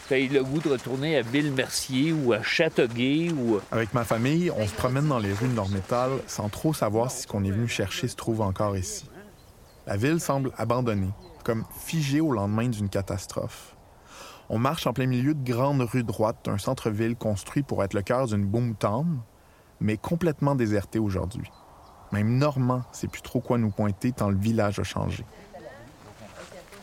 [0.08, 3.60] tu as le goût de retourner à Ville-Mercier ou à Châteauguay ou.
[3.72, 7.24] Avec ma famille, on se promène dans les rues de Nord-Métal sans trop savoir si
[7.24, 9.06] ce qu'on est venu chercher se trouve encore ici.
[9.88, 11.10] La ville semble abandonnée,
[11.46, 13.76] comme figée au lendemain d'une catastrophe.
[14.50, 18.02] On marche en plein milieu de grandes rues droites d'un centre-ville construit pour être le
[18.02, 19.20] cœur d'une boomtown,
[19.80, 21.50] mais complètement déserté aujourd'hui.
[22.12, 25.24] Même Normand sait plus trop quoi nous pointer tant le village a changé.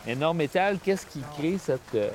[0.05, 1.95] Mais Nord-Métal, qu'est-ce qui crée cette.
[1.95, 2.09] euh,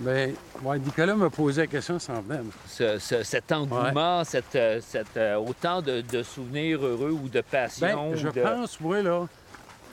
[0.00, 2.22] Ben, ouais, Nicolas m'a posé la question sans
[2.66, 7.40] ce- ce- cet engouement, cette, euh, cette, euh, autant de, de souvenirs heureux ou de
[7.42, 8.10] passion.
[8.10, 8.40] Ben, je de...
[8.42, 9.26] pense, moi, là,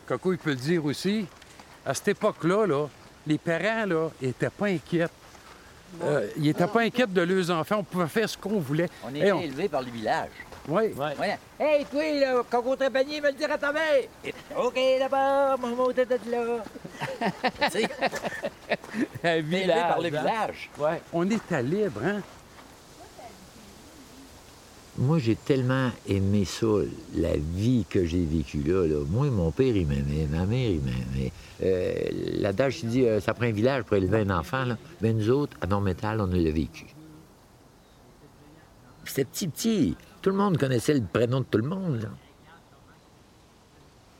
[0.08, 1.28] Coco, il peut le dire aussi,
[1.86, 2.88] à cette époque-là, là,
[3.28, 5.08] les parents, là, étaient pas inquiets.
[6.04, 7.78] Euh, ils étaient pas inquiets de leurs enfants.
[7.80, 8.90] On pouvait faire ce qu'on voulait.
[9.04, 10.30] On Hey, était on- élevés par le village.
[10.68, 10.94] Oui.
[10.94, 11.38] Ouais.
[11.60, 14.04] Hey, toi, là, Coco Trépanier, me le dire à ta mère.
[14.58, 16.64] OK, d'abord, mon mot de là.
[17.72, 17.90] tu sais,
[19.42, 19.88] village.
[19.90, 20.10] par le hein?
[20.22, 20.70] village.
[20.78, 21.02] Ouais.
[21.12, 22.22] On était libre, hein?
[25.02, 26.68] Moi, j'ai tellement aimé ça,
[27.16, 29.04] la vie que j'ai vécue là.
[29.10, 31.32] Moi, mon père, il m'aimait, ma mère, il m'aimait.
[31.64, 31.94] Euh,
[32.40, 34.64] L'adage, il dit, euh, ça prend un village pour élever un enfant.
[34.64, 34.78] Là.
[35.02, 36.86] Ben, nous autres, à Nord-Métal, on l'a vécu.
[39.04, 39.98] C'était petit, petit.
[40.22, 42.08] Tout le monde connaissait le prénom de tout le monde.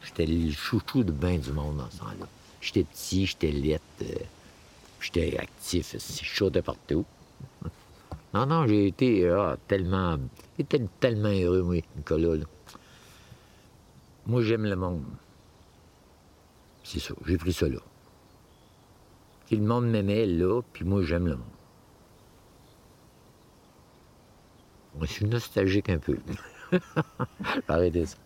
[0.04, 2.28] J'étais le chouchou de bien du monde dans ce temps-là.
[2.60, 4.16] J'étais petit, j'étais lettre, euh,
[5.00, 7.06] j'étais actif, je sautais partout.
[8.34, 10.18] Non, non, j'ai été ah, tellement,
[11.00, 12.46] tellement heureux, moi, Nicolas.
[14.26, 15.04] Moi, j'aime le monde.
[16.84, 17.80] C'est ça, j'ai pris ça là.
[19.46, 21.46] Puis le monde m'aimait là, puis moi, j'aime le monde.
[25.02, 26.18] Je suis nostalgique un peu.
[27.68, 28.18] Arrêtez ça.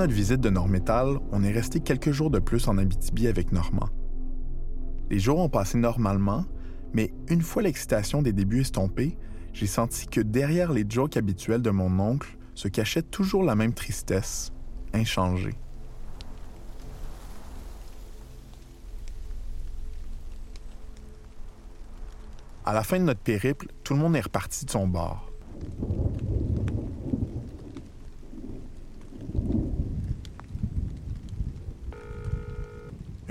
[0.00, 3.90] Notre visite de Nord-Métal, on est resté quelques jours de plus en Abitibi avec Normand.
[5.10, 6.46] Les jours ont passé normalement,
[6.94, 9.18] mais une fois l'excitation des débuts estompée,
[9.52, 13.74] j'ai senti que derrière les jokes habituels de mon oncle se cachait toujours la même
[13.74, 14.52] tristesse,
[14.94, 15.58] inchangée.
[22.64, 25.29] À la fin de notre périple, tout le monde est reparti de son bord.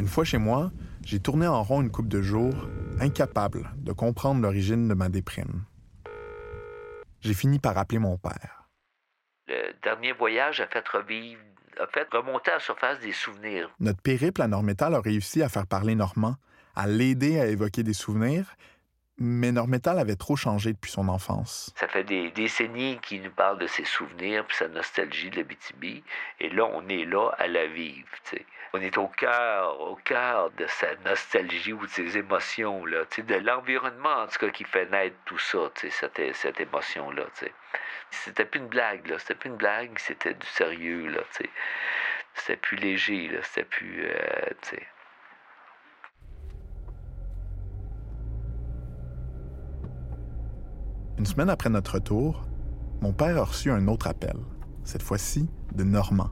[0.09, 0.71] Fois chez moi,
[1.05, 2.67] j'ai tourné en rond une coupe de jours,
[2.99, 5.63] incapable de comprendre l'origine de ma déprime.
[7.21, 8.67] J'ai fini par appeler mon père.
[9.47, 11.41] Le dernier voyage a fait revivre,
[11.79, 13.69] a fait remonter à la surface des souvenirs.
[13.79, 16.35] Notre périple à Nord-Métal a réussi à faire parler Normand,
[16.75, 18.55] à l'aider à évoquer des souvenirs,
[19.21, 21.73] Mais Normétal avait trop changé depuis son enfance.
[21.75, 26.03] Ça fait des décennies qu'il nous parle de ses souvenirs puis sa nostalgie de l'Abitibi.
[26.39, 28.07] Et là, on est là à la vivre.
[28.71, 33.35] On est au cœur, au cœur de sa nostalgie ou de ses émotions, là, de
[33.35, 37.23] l'environnement, en tout cas, qui fait naître tout ça, cette, cette émotion-là.
[38.11, 39.19] C'était plus une blague, là.
[39.19, 41.21] C'était plus une blague, c'était du sérieux, là.
[42.35, 43.37] C'était plus léger.
[43.43, 44.87] C'était plus, euh, tu sais.
[51.19, 52.45] Une semaine après notre retour,
[53.01, 54.37] mon père a reçu un autre appel,
[54.85, 56.29] cette fois-ci de Normand.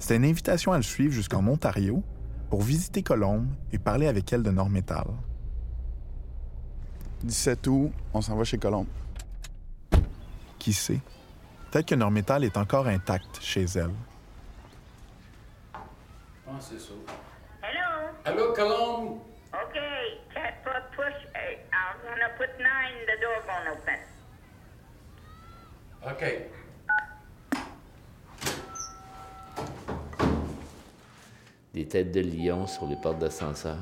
[0.00, 2.02] C'était une invitation à le suivre jusqu'en Ontario
[2.50, 5.06] pour visiter Colombe et parler avec elle de Normétal.
[7.22, 8.88] 17 août, on s'en va chez Colombe.
[10.58, 11.00] Qui sait?
[11.70, 13.92] Peut-être que Normétal est encore intacte chez elle.
[15.72, 16.92] Ah, c'est ça.
[17.62, 18.08] Hello?
[18.24, 19.18] Allô, Colombe?
[23.06, 23.98] The door won't open.
[26.04, 26.22] OK.
[31.72, 33.76] Des têtes de lion sur les portes d'ascenseur.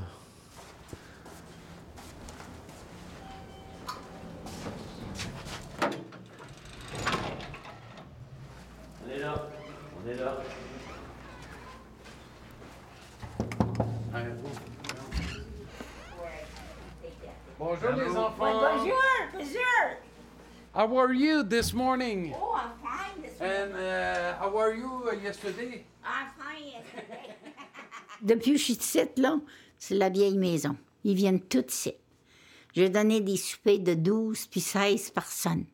[9.06, 9.34] On est là.
[9.96, 10.36] On est là.
[17.56, 18.34] Bonjour, les enfants.
[18.38, 18.94] Bonjour,
[19.32, 19.64] bonjour.
[20.74, 22.34] How are you this morning?
[22.36, 25.84] Oh, I'm fine this And uh, how are you uh, yesterday?
[26.04, 27.34] I'm fine yesterday.
[28.22, 29.38] Depuis que je suis ici, là,
[29.78, 30.76] c'est la vieille maison.
[31.04, 31.92] Ils viennent tous ici.
[32.74, 35.64] J'ai donné des soupers de 12 puis 16 personnes.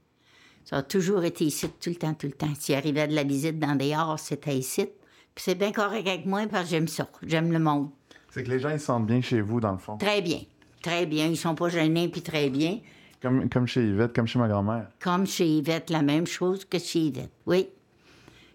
[0.64, 2.54] Ça a toujours été ici, tout le temps, tout le temps.
[2.58, 4.86] S'il arrivait de la visite dans des arts, c'était ici.
[5.34, 7.08] Puis c'est bien correct avec moi parce que j'aime ça.
[7.22, 7.90] J'aime le monde.
[8.30, 9.96] C'est que les gens ils se sentent bien chez vous, dans le fond.
[9.96, 10.40] Très bien.
[10.82, 11.26] Très bien.
[11.26, 12.80] Ils sont pas gênés, puis très bien.
[13.22, 14.88] Comme, comme chez Yvette, comme chez ma grand-mère.
[14.98, 17.68] Comme chez Yvette, la même chose que chez Yvette, oui.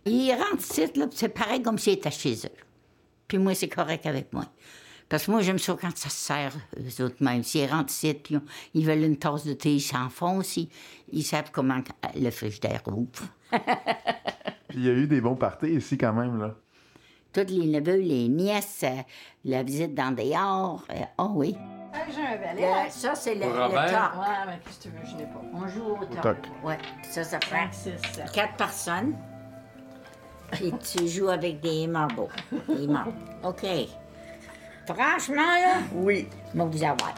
[0.05, 2.57] Ils rentrent ici, c'est pareil comme s'ils étaient chez eux.
[3.27, 4.45] Puis moi, c'est correct avec moi.
[5.07, 7.43] Parce que moi, j'aime ça quand ça se sert, eux autres même.
[7.43, 8.41] S'ils rentrent ici, on-
[8.73, 10.69] ils veulent une tasse de thé, ils s'enfoncent, ils,
[11.11, 11.79] ils savent comment
[12.15, 13.07] le frigidaire ouvre.
[14.69, 16.55] Puis il y a eu des bons parties ici quand même, là.
[17.33, 19.01] Tous les neveux, les nièces, euh,
[19.43, 20.85] la visite dans des arts.
[20.89, 21.55] euh, Oh oui.
[22.37, 22.85] J'ai un valet.
[22.85, 23.85] Le- ça, c'est le, Pour le Robert?
[23.85, 24.21] top.
[24.21, 25.41] Ouais, mais qu'est-ce que tu veux, je n'ai pas.
[25.53, 26.21] On joue au top.
[26.21, 26.37] toc.
[26.63, 26.77] Ouais.
[27.03, 27.67] Ça, ça prend
[28.33, 29.15] quatre personnes.
[30.51, 32.27] Puis tu joues avec des marbles.
[32.69, 33.13] Des marbles.
[33.43, 33.65] OK.
[34.85, 36.27] Franchement, là, Oui.
[36.53, 37.13] moi, vous avoir.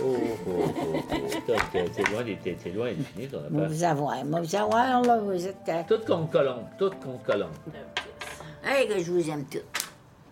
[0.00, 1.28] Oh, oh, oh, oh.
[1.28, 3.68] Stop, t'es t'es loin d'être t'es loin fini, ton Moi, affaire.
[3.68, 4.24] vous avoir.
[4.24, 5.68] Moi, vous avoir, là, vous êtes...
[5.68, 7.50] euh, Tout contre Colombe, tout contre Colombe.
[8.64, 9.60] Hey, que je vous aime tous.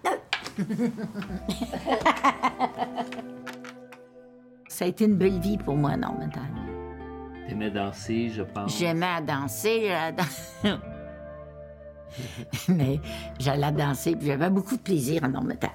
[4.76, 6.42] Ça a été une belle vie pour moi, non, maintenant.
[7.48, 8.78] T'aimais danser, je pense.
[8.78, 10.80] J'aimais à danser, j'allais à dan-
[12.68, 13.00] Mais
[13.40, 15.70] j'allais danser, puis j'avais beaucoup de plaisir en Normétal.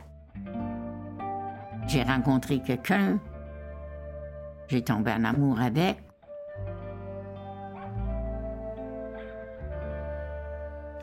[1.87, 3.17] J'ai rencontré quelqu'un,
[4.67, 5.97] j'ai tombé en amour avec.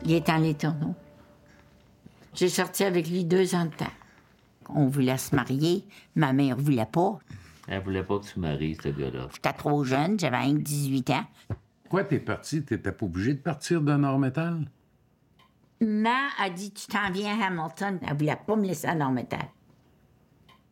[0.05, 0.95] Il est en les tourneaux.
[2.33, 3.91] J'ai sorti avec lui deux ans de temps.
[4.73, 5.85] On voulait se marier,
[6.15, 7.19] ma mère voulait pas.
[7.71, 9.27] Elle voulait pas que tu maries, ce gars-là.
[9.31, 11.25] J'étais trop jeune, j'avais rien que 18 ans.
[11.83, 12.63] Pourquoi t'es parti?
[12.63, 14.65] T'étais pas obligé de partir de Nord-Métal?
[15.79, 17.99] Ma a dit Tu t'en viens à Hamilton.
[18.01, 19.45] Elle voulait pas me laisser à Normétal.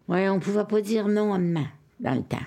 [0.08, 1.68] Oui, on pouvait pas dire non à maman
[2.00, 2.38] dans le temps.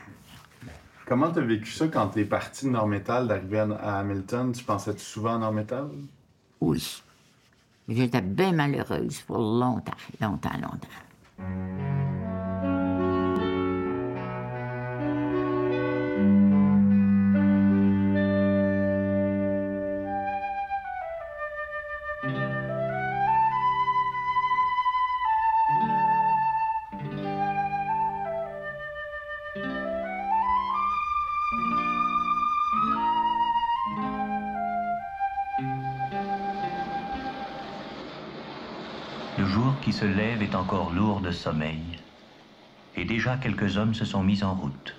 [1.07, 4.53] Comment t'as vécu ça quand t'es parti de Normétal, d'arriver à, à Hamilton?
[4.53, 5.91] Tu pensais-tu souvent à Normétal?
[6.61, 7.03] Oui.
[7.89, 11.90] J'étais bien malheureuse pour longtemps, longtemps, longtemps.
[40.71, 41.83] Encore lourd de sommeil.
[42.97, 44.95] Et déjà quelques hommes se sont mis en route.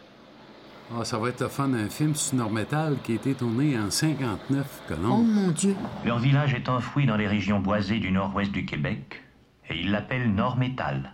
[0.94, 3.90] Ah, ça va être le fun, un film sur Nord-Métal qui a été tourné en
[3.90, 5.28] 59, Oh Colombe.
[5.30, 5.78] mon Dieu!
[6.04, 9.24] Leur village est enfoui dans les régions boisées du nord-ouest du Québec.
[9.70, 11.14] Et ils l'appellent Nord-Métal.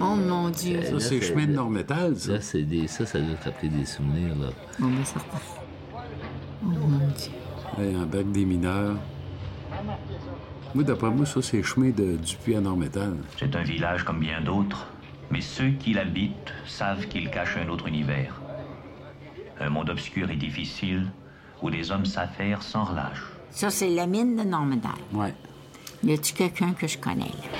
[0.00, 0.82] Oh mon Dieu!
[0.84, 2.40] Ça, c'est chemin de Nord-Métal, ça.
[2.40, 2.86] C'est des...
[2.86, 4.50] ça, ça doit te rappeler des souvenirs, là.
[4.80, 5.38] On est certain.
[5.92, 5.98] Oh
[6.64, 7.32] mon Dieu!
[7.76, 8.94] Ouais, en bac des mineurs.
[10.76, 13.16] Moi, d'après moi, ça, c'est le chemin de, du puits à Normétal.
[13.38, 14.86] C'est un village comme bien d'autres,
[15.30, 18.38] mais ceux qui l'habitent savent qu'il cache un autre univers.
[19.58, 21.06] Un monde obscur et difficile
[21.62, 23.22] où les hommes s'affairent sans relâche.
[23.52, 24.86] Ça, c'est la mine de Normandy.
[25.14, 25.32] Ouais.
[26.04, 27.58] Y a-tu quelqu'un que je connais là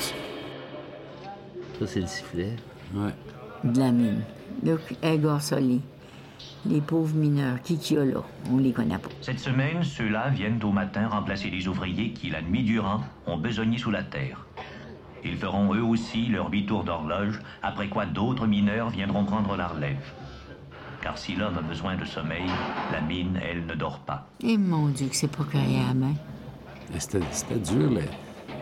[1.79, 2.57] Ça, c'est le sifflet.
[2.93, 3.15] Ouais.
[3.65, 4.21] De la mine.
[4.63, 5.81] Là, Edgar Soli.
[6.69, 7.61] Les pauvres mineurs.
[7.63, 8.23] Qui qu'il y a là?
[8.51, 9.09] On les connaît pas.
[9.21, 13.79] Cette semaine, ceux-là viennent au matin remplacer les ouvriers qui, la nuit durant, ont besogné
[13.79, 14.47] sous la terre.
[15.25, 19.69] Ils feront eux aussi leur huit tours d'horloge, après quoi d'autres mineurs viendront prendre la
[19.69, 20.13] relève.
[21.03, 22.47] Car si l'homme a besoin de sommeil,
[22.93, 24.29] la mine, elle, ne dort pas.
[24.43, 25.45] Et mon Dieu, que c'est pas
[25.95, 26.15] main.
[26.93, 28.03] Mais C'était c'était dur, là.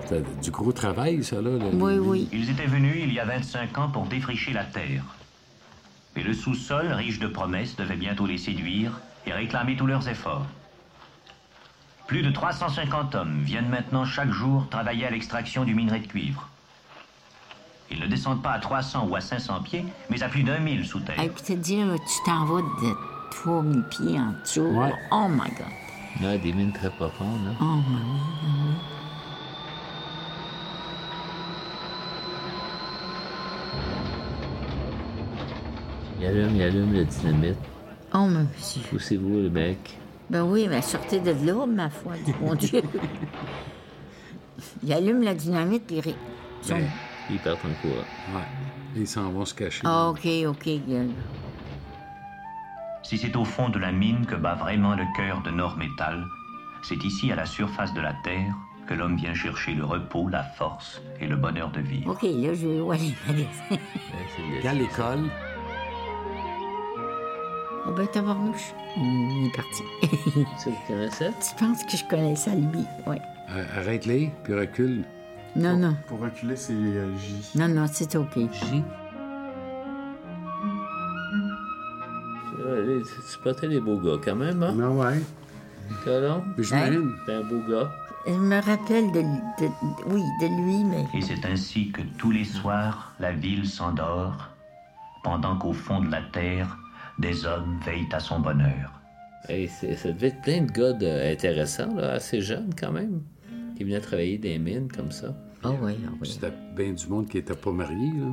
[0.04, 1.50] C'était du gros travail, ça, là.
[1.50, 1.66] là.
[1.72, 2.28] Oui, oui.
[2.32, 5.04] Ils étaient venus il y a 25 ans pour défricher la terre.
[6.16, 10.46] Et le sous-sol, riche de promesses, devait bientôt les séduire et réclamer tous leurs efforts.
[12.06, 16.48] Plus de 350 hommes viennent maintenant chaque jour travailler à l'extraction du minerai de cuivre.
[17.90, 20.84] Ils ne descendent pas à 300 ou à 500 pieds, mais à plus d'un mille
[20.86, 21.20] sous terre.
[21.20, 22.96] Et puis te dire, tu t'en vas de
[23.30, 24.60] 3000 pieds en dessous.
[24.62, 24.92] Ouais.
[25.10, 25.66] Oh my God.
[26.16, 27.56] Il y a des mines très profondes.
[27.60, 28.93] Oh my God.
[36.20, 37.56] Il allume, il allume le dynamite.
[38.14, 38.82] Oh, monsieur.
[38.90, 39.98] Poussez-vous le bec.
[40.30, 42.82] Ben oui, mais sortez de là, ma foi, du bon Dieu.
[44.82, 46.00] Il allume la dynamite, puis il...
[46.00, 46.14] ré-
[46.62, 46.86] son- Ben,
[47.30, 47.94] Ils perdent en courant.
[48.38, 48.46] Ouais.
[48.96, 49.82] Ils s'en vont se cacher.
[49.84, 50.66] Ah, OK, OK.
[50.68, 51.08] euh,
[53.02, 56.24] Si c'est au fond de la mine que bat vraiment le cœur de Nord-Métal,
[56.82, 58.54] c'est ici, à la surface de la Terre,
[58.86, 62.12] que l'homme vient chercher le repos, la force et le bonheur de vivre.
[62.12, 63.82] OK, là, je vais voir les magasins.
[64.62, 65.24] c'est À l'école,
[67.86, 68.72] Oh ben, tabarnouche.
[68.96, 69.82] On est parti.
[70.62, 71.30] Tu le connaissais?
[71.40, 72.84] tu penses que je connais ça, lui?
[73.06, 73.16] Oui.
[73.50, 75.04] euh, arrête-les, puis recule.
[75.56, 75.94] Non, non.
[76.08, 77.50] Pour reculer, c'est euh, J.
[77.54, 78.34] Non, non, c'est OK.
[78.36, 78.82] J.
[82.58, 84.72] Ouais, Tu spotais les beaux gars quand même, hein?
[84.74, 85.20] Non, ouais.
[86.04, 86.42] Colomb?
[86.56, 87.12] Mais j'imagine.
[87.26, 87.90] T'es un beau gars.
[88.26, 89.72] Je me rappelle de, de-
[90.06, 94.48] oui, de lui, mais Et c'est ainsi que tous les soirs, la ville s'endort,
[95.22, 96.78] pendant qu'au fond de la Terre,
[97.18, 98.92] des hommes veillent à son bonheur.
[99.48, 103.22] Hey, c'est- ça devait être plein de gars de- intéressants, là, assez jeunes quand même,
[103.76, 105.34] qui venaient travailler des mines comme ça.
[105.62, 106.28] Ah oui, ah oui.
[106.28, 108.32] C'était bien du monde qui n'était pas marié, là.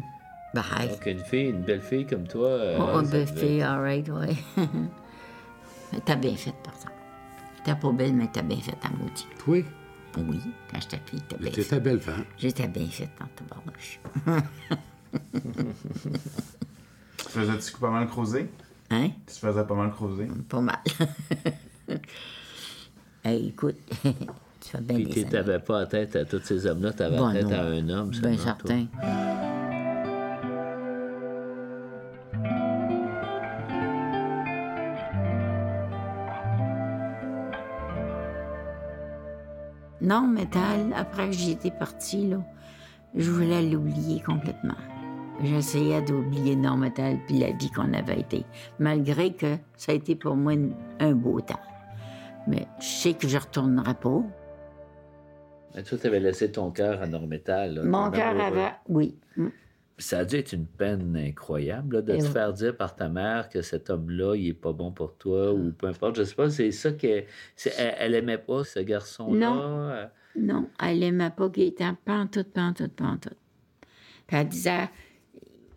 [0.54, 0.90] Ben, hey.
[0.90, 2.48] Donc une fille, une belle fille comme toi.
[2.48, 4.36] euh, Oh, ça ben, devait- fille, all right, ouais.
[5.94, 6.94] mais t'as bien fait, par exemple.
[7.64, 9.28] T'es pas belle, mais t'as bien fait, ta maudit.
[9.46, 9.64] Toi?
[10.18, 11.80] Oui, quand j'étais fille, t'as bien fait.
[11.80, 12.26] belle femme.
[12.38, 14.00] J'étais bien faite dans ta barnouche.
[17.18, 18.50] Tu faisais-tu pas mal creuser?
[18.92, 19.10] Hein?
[19.26, 20.28] Tu faisais pas mal creuser?
[20.50, 20.78] Pas mal.
[23.24, 24.12] hey, écoute, tu
[24.70, 27.28] fais bien Puis des tu t'avais pas la tête à tous ces hommes-là, t'avais Bon,
[27.28, 27.58] la tête non.
[27.58, 28.10] à un homme.
[28.10, 28.44] Ben seulement, toi.
[28.68, 28.88] certain.
[40.02, 42.38] Non, métal, après que j'y étais partie, là,
[43.16, 44.76] je voulais l'oublier complètement.
[45.44, 48.46] J'essayais d'oublier non métal puis la vie qu'on avait été,
[48.78, 50.54] malgré que ça a été pour moi
[51.00, 51.60] un beau temps.
[52.48, 54.24] Mais je sais que je retournerai pas.
[55.74, 57.82] Mais toi, t'avais laissé ton cœur à Normétal.
[57.84, 58.74] Mon cœur avait...
[58.88, 59.18] Oui.
[59.36, 59.48] Mm.
[59.98, 62.30] Ça a dû être une peine incroyable là, de Et te oui.
[62.30, 65.72] faire dire par ta mère que cet homme-là, il est pas bon pour toi ou
[65.72, 66.18] peu importe.
[66.18, 67.26] Je sais pas, c'est ça qu'elle
[67.78, 69.50] elle, elle aimait pas, ce garçon-là?
[69.50, 70.10] Non.
[70.36, 73.38] Non, elle aimait pas Gaétan, pantoute, pantoute, pantoute.
[74.28, 74.90] Puis elle disait,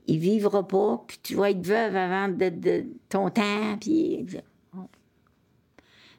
[0.07, 4.27] il vivra pas, puis tu vas être veuve avant de, de ton temps, puis...
[4.73, 4.89] Bon.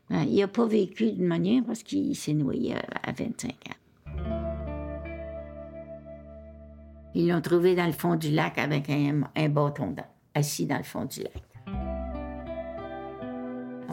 [0.10, 3.76] Ben, il n'a pas vécu de manière parce qu'il s'est noyé à, à 25 ans.
[7.14, 10.78] Ils l'ont trouvé dans le fond du lac avec un, un bâton d'eau, assis dans
[10.78, 11.34] le fond du lac.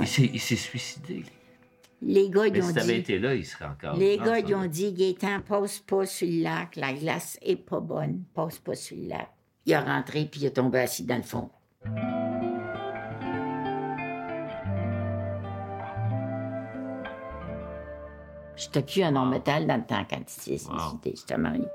[0.00, 1.22] il s'est il s'est suicidé.
[2.04, 2.92] Les gars, ils ont si dit...
[2.92, 3.96] été là, il serait encore.
[3.96, 7.78] Les gars, ils ont dit, Gaétan, passe pas sur le lac, la glace est pas
[7.78, 9.30] bonne, passe pas sur le lac.
[9.66, 11.50] Il est rentré, puis il est tombé assis dans le fond.
[18.56, 21.66] J'étais plus un homme métal dans le temps quand il s'est suicidé, j'étais mariée.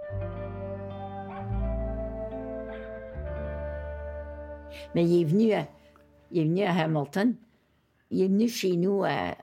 [4.96, 5.68] Mais il est venu à,
[6.32, 7.36] il est venu à Hamilton.
[8.12, 9.36] Il est venu chez nous à-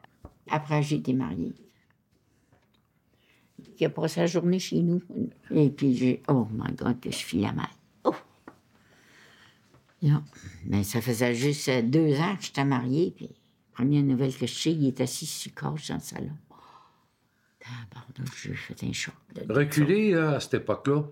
[0.51, 1.55] après que j'ai été mariée.
[3.79, 5.03] Il a passé la journée chez nous.
[5.51, 6.23] Et puis j'ai.
[6.29, 7.67] Oh my God, que je filais mal.
[10.05, 10.23] Non.
[10.67, 13.13] Mais ça faisait juste euh, deux ans que j'étais mariée.
[13.17, 13.31] Puis,
[13.73, 16.37] première nouvelle que je sais, il est assis sur le couch dans le salon.
[17.91, 19.15] Pardon, j'ai fait un choc.
[19.49, 21.05] Reculer là, à cette époque-là,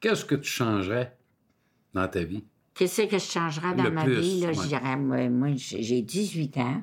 [0.00, 1.16] qu'est-ce que tu changerais
[1.92, 2.44] dans ta vie?
[2.74, 4.40] Qu'est-ce que je changerais dans Le ma plus, vie?
[4.40, 4.54] Là, ouais.
[4.54, 6.82] Je dirais, moi, moi, j'ai j'ai 18 ans.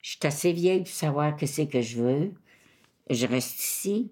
[0.00, 2.32] Je suis assez vieille pour savoir qu'est-ce que je veux.
[3.10, 4.10] Je reste ici.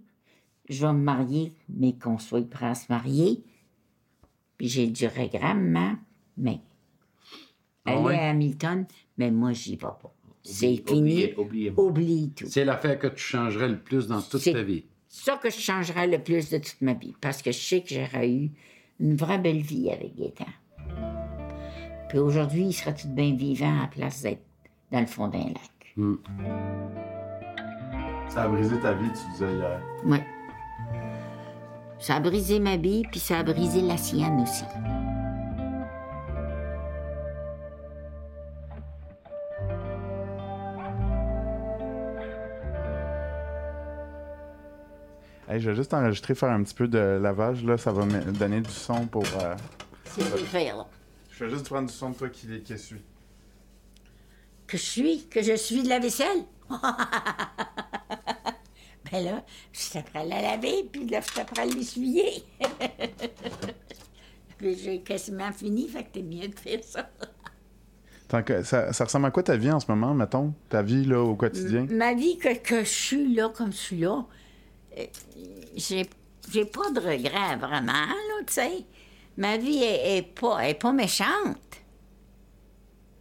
[0.68, 3.42] Je vais me marier, mais qu'on soit prêt à se marier.
[4.58, 5.96] Puis j'ai du regrettement,
[6.37, 6.61] mais
[7.87, 8.18] Ah aller ouais?
[8.18, 8.87] à Hamilton,
[9.18, 9.99] mais moi, j'y vais pas.
[10.43, 11.35] C'est Oublie- fini.
[11.37, 11.74] oubliez-.
[11.76, 12.47] Oublie tout.
[12.49, 14.85] C'est l'affaire que tu changerais le plus dans toute ta vie.
[15.09, 17.89] ça que je changerais le plus de toute ma vie, parce que je sais que
[17.95, 18.51] j'aurais eu
[19.01, 20.47] une vraie belle vie avec Gaétan.
[22.09, 24.43] Puis aujourd'hui, il serait tout bien vivant à la place d'être
[24.91, 25.95] dans le fond d'un lac?
[28.28, 29.81] Ça a brisé ta vie, tu disais hier.
[30.07, 30.24] Ouais.
[31.99, 34.64] Ça a brisé ma vie, puis ça a brisé la sienne aussi.
[45.51, 47.64] Hey, je vais juste enregistrer, faire un petit peu de lavage.
[47.64, 49.24] Là, ça va me donner du son pour.
[49.42, 49.57] euh,
[50.05, 50.86] C'est le faire, là.
[51.32, 53.03] Je vais juste prendre du son de toi qui, qui essuie.
[54.68, 56.44] Que je suis, que je suis de la vaisselle?
[59.11, 62.44] ben là, je t'apprends à la laver, puis là, je t'apprends à l'essuyer.
[64.59, 67.11] puis j'ai quasiment fini, fait que t'es mieux de faire ça.
[68.28, 70.55] Tant que- ça, ça ressemble à quoi ta vie en ce moment, mettons?
[70.68, 71.86] Ta vie là, au quotidien?
[71.90, 74.24] Ma vie que, que je suis là comme je suis là,
[75.76, 76.09] j'ai,
[76.51, 78.84] j'ai pas de regrets vraiment, là, tu sais.
[79.36, 81.57] Ma vie est, est pas, est pas méchante.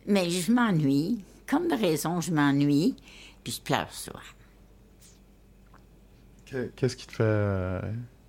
[0.05, 1.23] Mais je m'ennuie.
[1.47, 2.95] Comme de raison, je m'ennuie.
[3.43, 4.19] Puis je pleure souvent.
[6.45, 7.23] Que- Qu'est-ce qui te fait.
[7.23, 7.81] euh,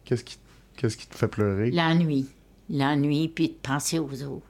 [0.05, 0.39] Qu'est-ce qui,
[0.77, 1.71] qu'est-ce qui te fait pleurer?
[1.71, 2.27] L'ennui.
[2.69, 4.47] L'ennui, puis de penser aux autres.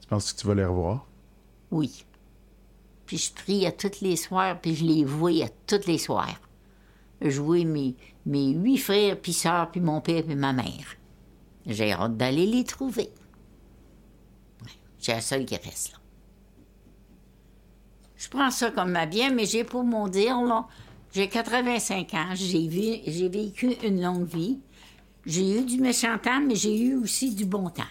[0.00, 1.06] Tu penses que tu vas les revoir?
[1.72, 2.04] Oui.
[3.06, 6.40] Puis je prie à toutes les soirs, puis je les vois à toutes les soirs.
[7.20, 7.94] Je mes,
[8.26, 10.96] mes huit frères, puis sœurs, puis mon père, puis ma mère.
[11.64, 13.10] J'ai hâte d'aller les trouver.
[14.98, 15.98] J'ai la seule qui reste, là.
[18.16, 20.66] Je prends ça comme ma bien, mais j'ai pour mon dire, là,
[21.12, 24.58] j'ai 85 ans, j'ai vu- j'ai vécu une longue vie.
[25.24, 27.82] J'ai eu du méchant temps, mais j'ai eu aussi du bon temps.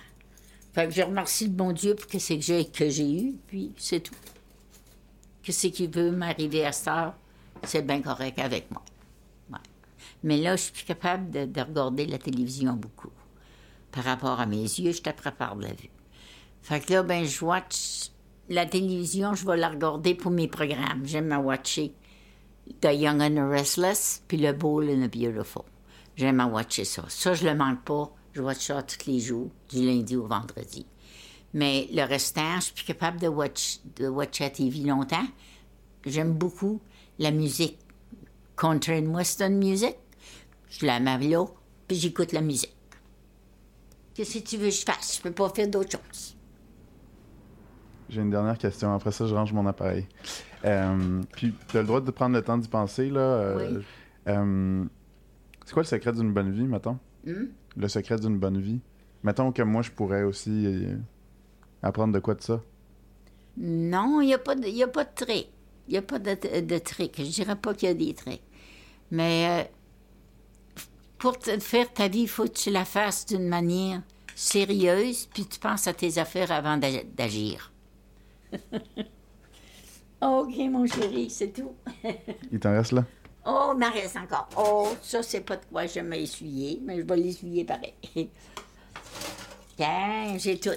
[0.73, 3.71] Fait que je remercie le bon Dieu pour que c'est que que j'ai eu, puis
[3.77, 4.15] c'est tout.
[5.45, 7.13] Que ce qui veut m'arriver à cette heure,
[7.63, 8.81] c'est bien correct avec moi.
[10.23, 13.11] Mais là, je suis capable de, de regarder la télévision beaucoup.
[13.91, 15.91] Par rapport à mes yeux, je prépare de la vue.
[16.63, 18.09] Fait que là, ben, je watch
[18.49, 21.05] la télévision, je vais la regarder pour mes programmes.
[21.05, 21.93] J'aime à watcher
[22.81, 25.61] The Young and the Restless, puis Le Bold and the Beautiful.
[26.15, 27.05] J'aime à watcher ça.
[27.07, 28.11] Ça, je le manque pas.
[28.33, 30.87] Je watch ça tous les jours, du lundi au vendredi.
[31.55, 35.25] Mais le restant, je suis plus capable de watch, de watcher la TV longtemps.
[36.05, 36.81] J'aime beaucoup
[37.17, 37.79] la musique.
[38.57, 39.95] Country and Western music.
[40.69, 41.45] Je la mets là,
[41.87, 42.75] puis j'écoute la musique.
[44.13, 45.15] Qu'est-ce que tu veux que je fasse?
[45.17, 46.35] Je peux pas faire d'autre chose.
[48.09, 48.93] J'ai une dernière question.
[48.93, 50.05] Après ça, je range mon appareil.
[50.65, 53.09] Euh, puis, tu as le droit de prendre le temps d'y penser.
[53.09, 53.19] là.
[53.19, 53.83] euh, Oui.
[54.27, 54.83] euh,
[55.65, 56.99] c'est quoi le secret d'une bonne vie, mettons?
[57.25, 57.45] Hmm?
[57.77, 58.79] Le secret d'une bonne vie?
[59.23, 60.87] Mettons que moi, je pourrais aussi
[61.87, 62.61] apprendre de quoi de ça?
[63.57, 65.49] Non, il n'y a, pas de- y a pas de trick.
[65.87, 67.15] Il n'y a pas de, de trick.
[67.17, 68.41] Je dirais pas qu'il y a des tricks.
[69.11, 70.81] Mais euh,
[71.17, 74.01] pour te faire ta vie, il faut que tu la fasses d'une manière
[74.35, 77.71] sérieuse, puis tu penses à tes affaires avant d'a- d'agir.
[80.21, 81.75] OK, mon chéri, c'est tout.
[82.51, 83.05] Il t'en reste là?
[83.45, 84.49] oh, il m'en reste encore.
[84.57, 87.93] Oh, ça, c'est pas de quoi je vais essuyer, mais je vais l'essuyer pareil.
[89.77, 90.71] Tiens, j'ai tout.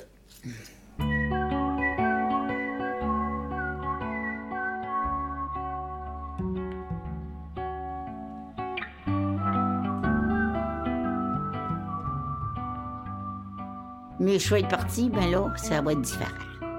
[14.36, 16.30] Je vais être parti, ben là, ça va être différent.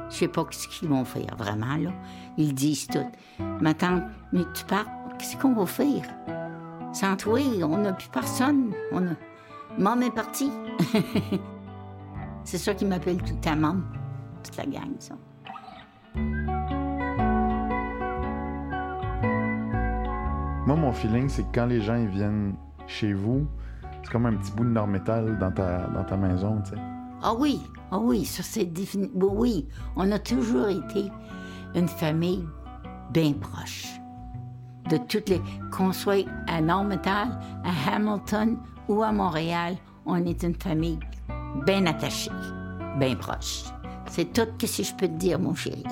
[0.10, 1.91] Je sais pas ce qu'ils vont faire, vraiment, là.
[2.38, 3.10] Ils disent tout.
[3.62, 4.86] Ma tante, mais tu pars,
[5.18, 6.04] qu'est-ce qu'on va faire?
[6.93, 8.72] Sans toi, on n'a plus personne.
[8.91, 9.12] On a...
[9.80, 10.52] Maman est partie.
[12.43, 13.82] C'est ça qui m'appelle tout temps maman.
[14.43, 15.16] Toute la gang, ça.
[20.66, 22.54] Moi, mon feeling, c'est que quand les gens viennent
[22.86, 23.47] chez vous,
[24.04, 26.99] c'est comme un petit bout de nord-métal dans ta, dans ta maison, tu sais.
[27.22, 27.61] Ah oui,
[27.91, 28.65] ah oui, ça c'est
[29.13, 31.11] bon, oui, on a toujours été
[31.76, 32.45] une famille
[33.11, 33.88] bien proche.
[34.89, 35.41] De toutes les.
[35.72, 38.57] Qu'on soit à Normetal, à Hamilton
[38.88, 40.99] ou à Montréal, on est une famille
[41.65, 42.32] bien attachée,
[42.99, 43.65] bien proche.
[44.07, 45.84] C'est tout ce que je peux te dire, mon chéri.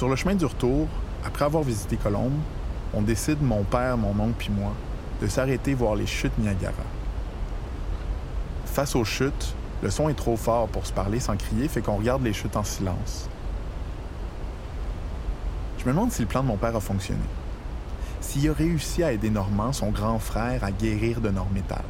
[0.00, 0.88] Sur le chemin du retour,
[1.26, 2.32] après avoir visité Colombe,
[2.94, 4.72] on décide, mon père, mon oncle puis moi,
[5.20, 6.72] de s'arrêter voir les chutes Niagara.
[8.64, 11.96] Face aux chutes, le son est trop fort pour se parler sans crier, fait qu'on
[11.96, 13.28] regarde les chutes en silence.
[15.76, 17.20] Je me demande si le plan de mon père a fonctionné.
[18.22, 21.84] S'il a réussi à aider Normand, son grand frère, à guérir de Normétal.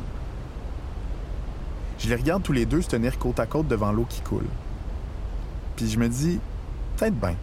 [2.01, 4.49] Je les regarde tous les deux se tenir côte à côte devant l'eau qui coule.
[5.77, 6.41] Puis je me dis,
[6.97, 7.37] peut-être bien.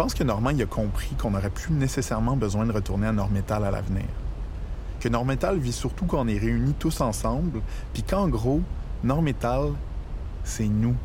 [0.00, 3.12] Je pense que Normand y a compris qu'on n'aurait plus nécessairement besoin de retourner à
[3.12, 4.06] Normétal à l'avenir.
[4.98, 7.60] Que Normétal vit surtout quand on est réunis tous ensemble,
[7.92, 8.62] puis qu'en gros,
[9.04, 9.74] Normétal,
[10.42, 10.96] c'est nous.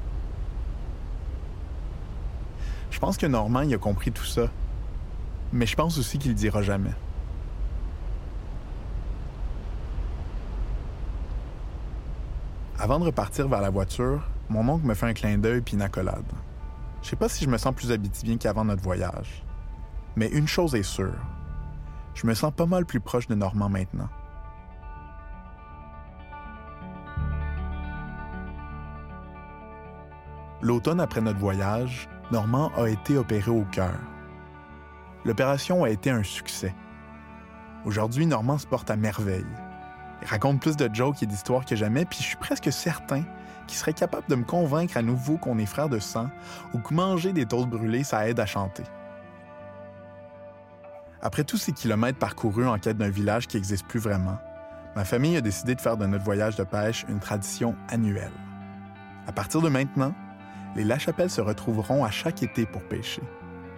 [2.90, 4.48] Je pense que Normand y a compris tout ça,
[5.52, 6.94] mais je pense aussi qu'il le dira jamais.
[12.80, 15.82] Avant de repartir vers la voiture, mon oncle me fait un clin d'œil puis une
[15.82, 16.24] accolade.
[17.06, 19.44] Je sais pas si je me sens plus habitibien qu'avant notre voyage.
[20.16, 21.14] Mais une chose est sûre,
[22.16, 24.10] je me sens pas mal plus proche de Normand maintenant.
[30.64, 34.00] L'automne après notre voyage, Normand a été opéré au cœur.
[35.26, 36.74] L'opération a été un succès.
[37.86, 39.46] Aujourd'hui, Normand se porte à merveille.
[40.24, 43.22] Il raconte plus de jokes et d'histoires que jamais, puis je suis presque certain
[43.68, 46.30] qu'il serait capable de me convaincre à nouveau qu'on est frères de sang
[46.74, 48.84] ou que manger des toasts brûlés, ça aide à chanter.
[51.22, 54.38] Après tous ces kilomètres parcourus en quête d'un village qui n'existe plus vraiment,
[54.96, 58.32] ma famille a décidé de faire de notre voyage de pêche une tradition annuelle.
[59.28, 60.14] À partir de maintenant,
[60.76, 63.24] les Lachapelles se retrouveront à chaque été pour pêcher,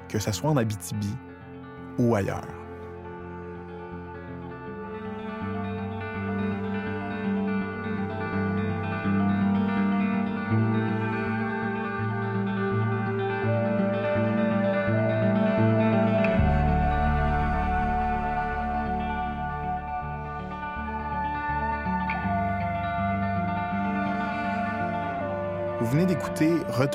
[0.10, 1.16] que ce soit en Abitibi
[1.98, 2.57] ou ailleurs.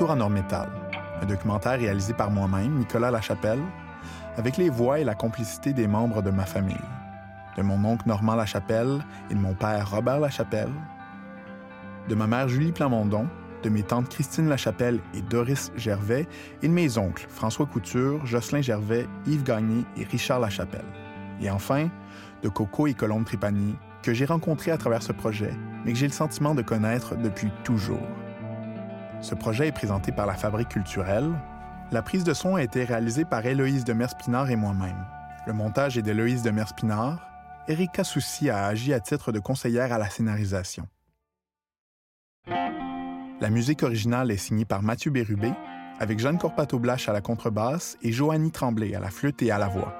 [0.02, 0.68] Retour à Normétal,
[1.22, 3.62] un documentaire réalisé par moi-même, Nicolas Lachapelle,
[4.36, 6.74] avec les voix et la complicité des membres de ma famille,
[7.56, 8.98] de mon oncle Normand Lachapelle
[9.30, 10.72] et de mon père Robert Lachapelle,
[12.08, 13.28] de ma mère Julie Plamondon,
[13.62, 16.26] de mes tantes Christine Lachapelle et Doris Gervais,
[16.62, 20.80] et de mes oncles François Couture, Jocelyn Gervais, Yves Gagné et Richard Lachapelle.
[21.40, 21.88] Et enfin,
[22.42, 26.08] de Coco et Colombe Trépanier, que j'ai rencontrés à travers ce projet, mais que j'ai
[26.08, 28.02] le sentiment de connaître depuis toujours.
[29.22, 31.30] Ce projet est présenté par la Fabrique culturelle.
[31.92, 35.06] La prise de son a été réalisée par Héloïse de Merspinard et moi-même.
[35.46, 37.20] Le montage est d'Héloïse de Merspinard.
[37.68, 40.88] Erika Soucy a agi à titre de conseillère à la scénarisation.
[43.40, 45.52] La musique originale est signée par Mathieu Bérubé,
[46.00, 49.68] avec Jeanne Corpato-Blache à la contrebasse et Joanie Tremblay à la flûte et à la
[49.68, 49.94] voix.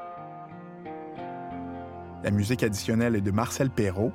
[2.25, 4.13] La musique additionnelle est de Marcel Perrault.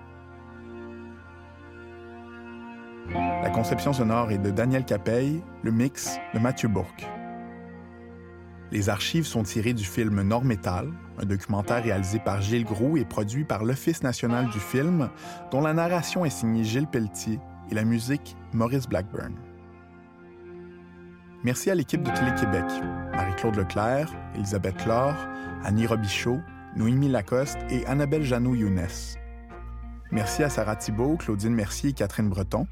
[3.13, 7.07] La conception sonore est de Daniel Capeille, le mix de Mathieu Bourque.
[8.71, 13.45] Les archives sont tirées du film Nord-Métal, un documentaire réalisé par Gilles Groux et produit
[13.45, 15.09] par l'Office national du film,
[15.51, 17.39] dont la narration est signée Gilles Pelletier
[17.71, 19.33] et la musique Maurice Blackburn.
[21.43, 22.65] Merci à l'équipe de Télé-Québec,
[23.13, 25.15] Marie-Claude Leclerc, Elisabeth Laure,
[25.63, 26.39] Annie Robichaud,
[26.75, 28.87] Noémie Lacoste et Annabelle Janou-Younes.
[30.11, 32.67] Merci à Sarah Thibault, Claudine Mercier et Catherine Breton.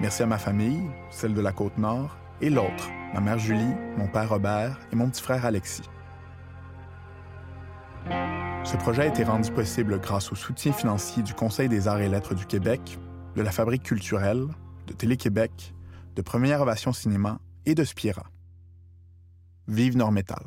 [0.00, 0.80] Merci à ma famille,
[1.10, 5.20] celle de la Côte-Nord, et l'autre, ma mère Julie, mon père Robert et mon petit
[5.20, 5.82] frère Alexis.
[8.64, 12.08] Ce projet a été rendu possible grâce au soutien financier du Conseil des arts et
[12.08, 12.98] lettres du Québec,
[13.36, 14.46] de la Fabrique culturelle,
[14.86, 15.74] de Télé-Québec,
[16.16, 18.24] de Première Ovation Cinéma et de Spira.
[19.68, 20.44] Vive Nord-Métal.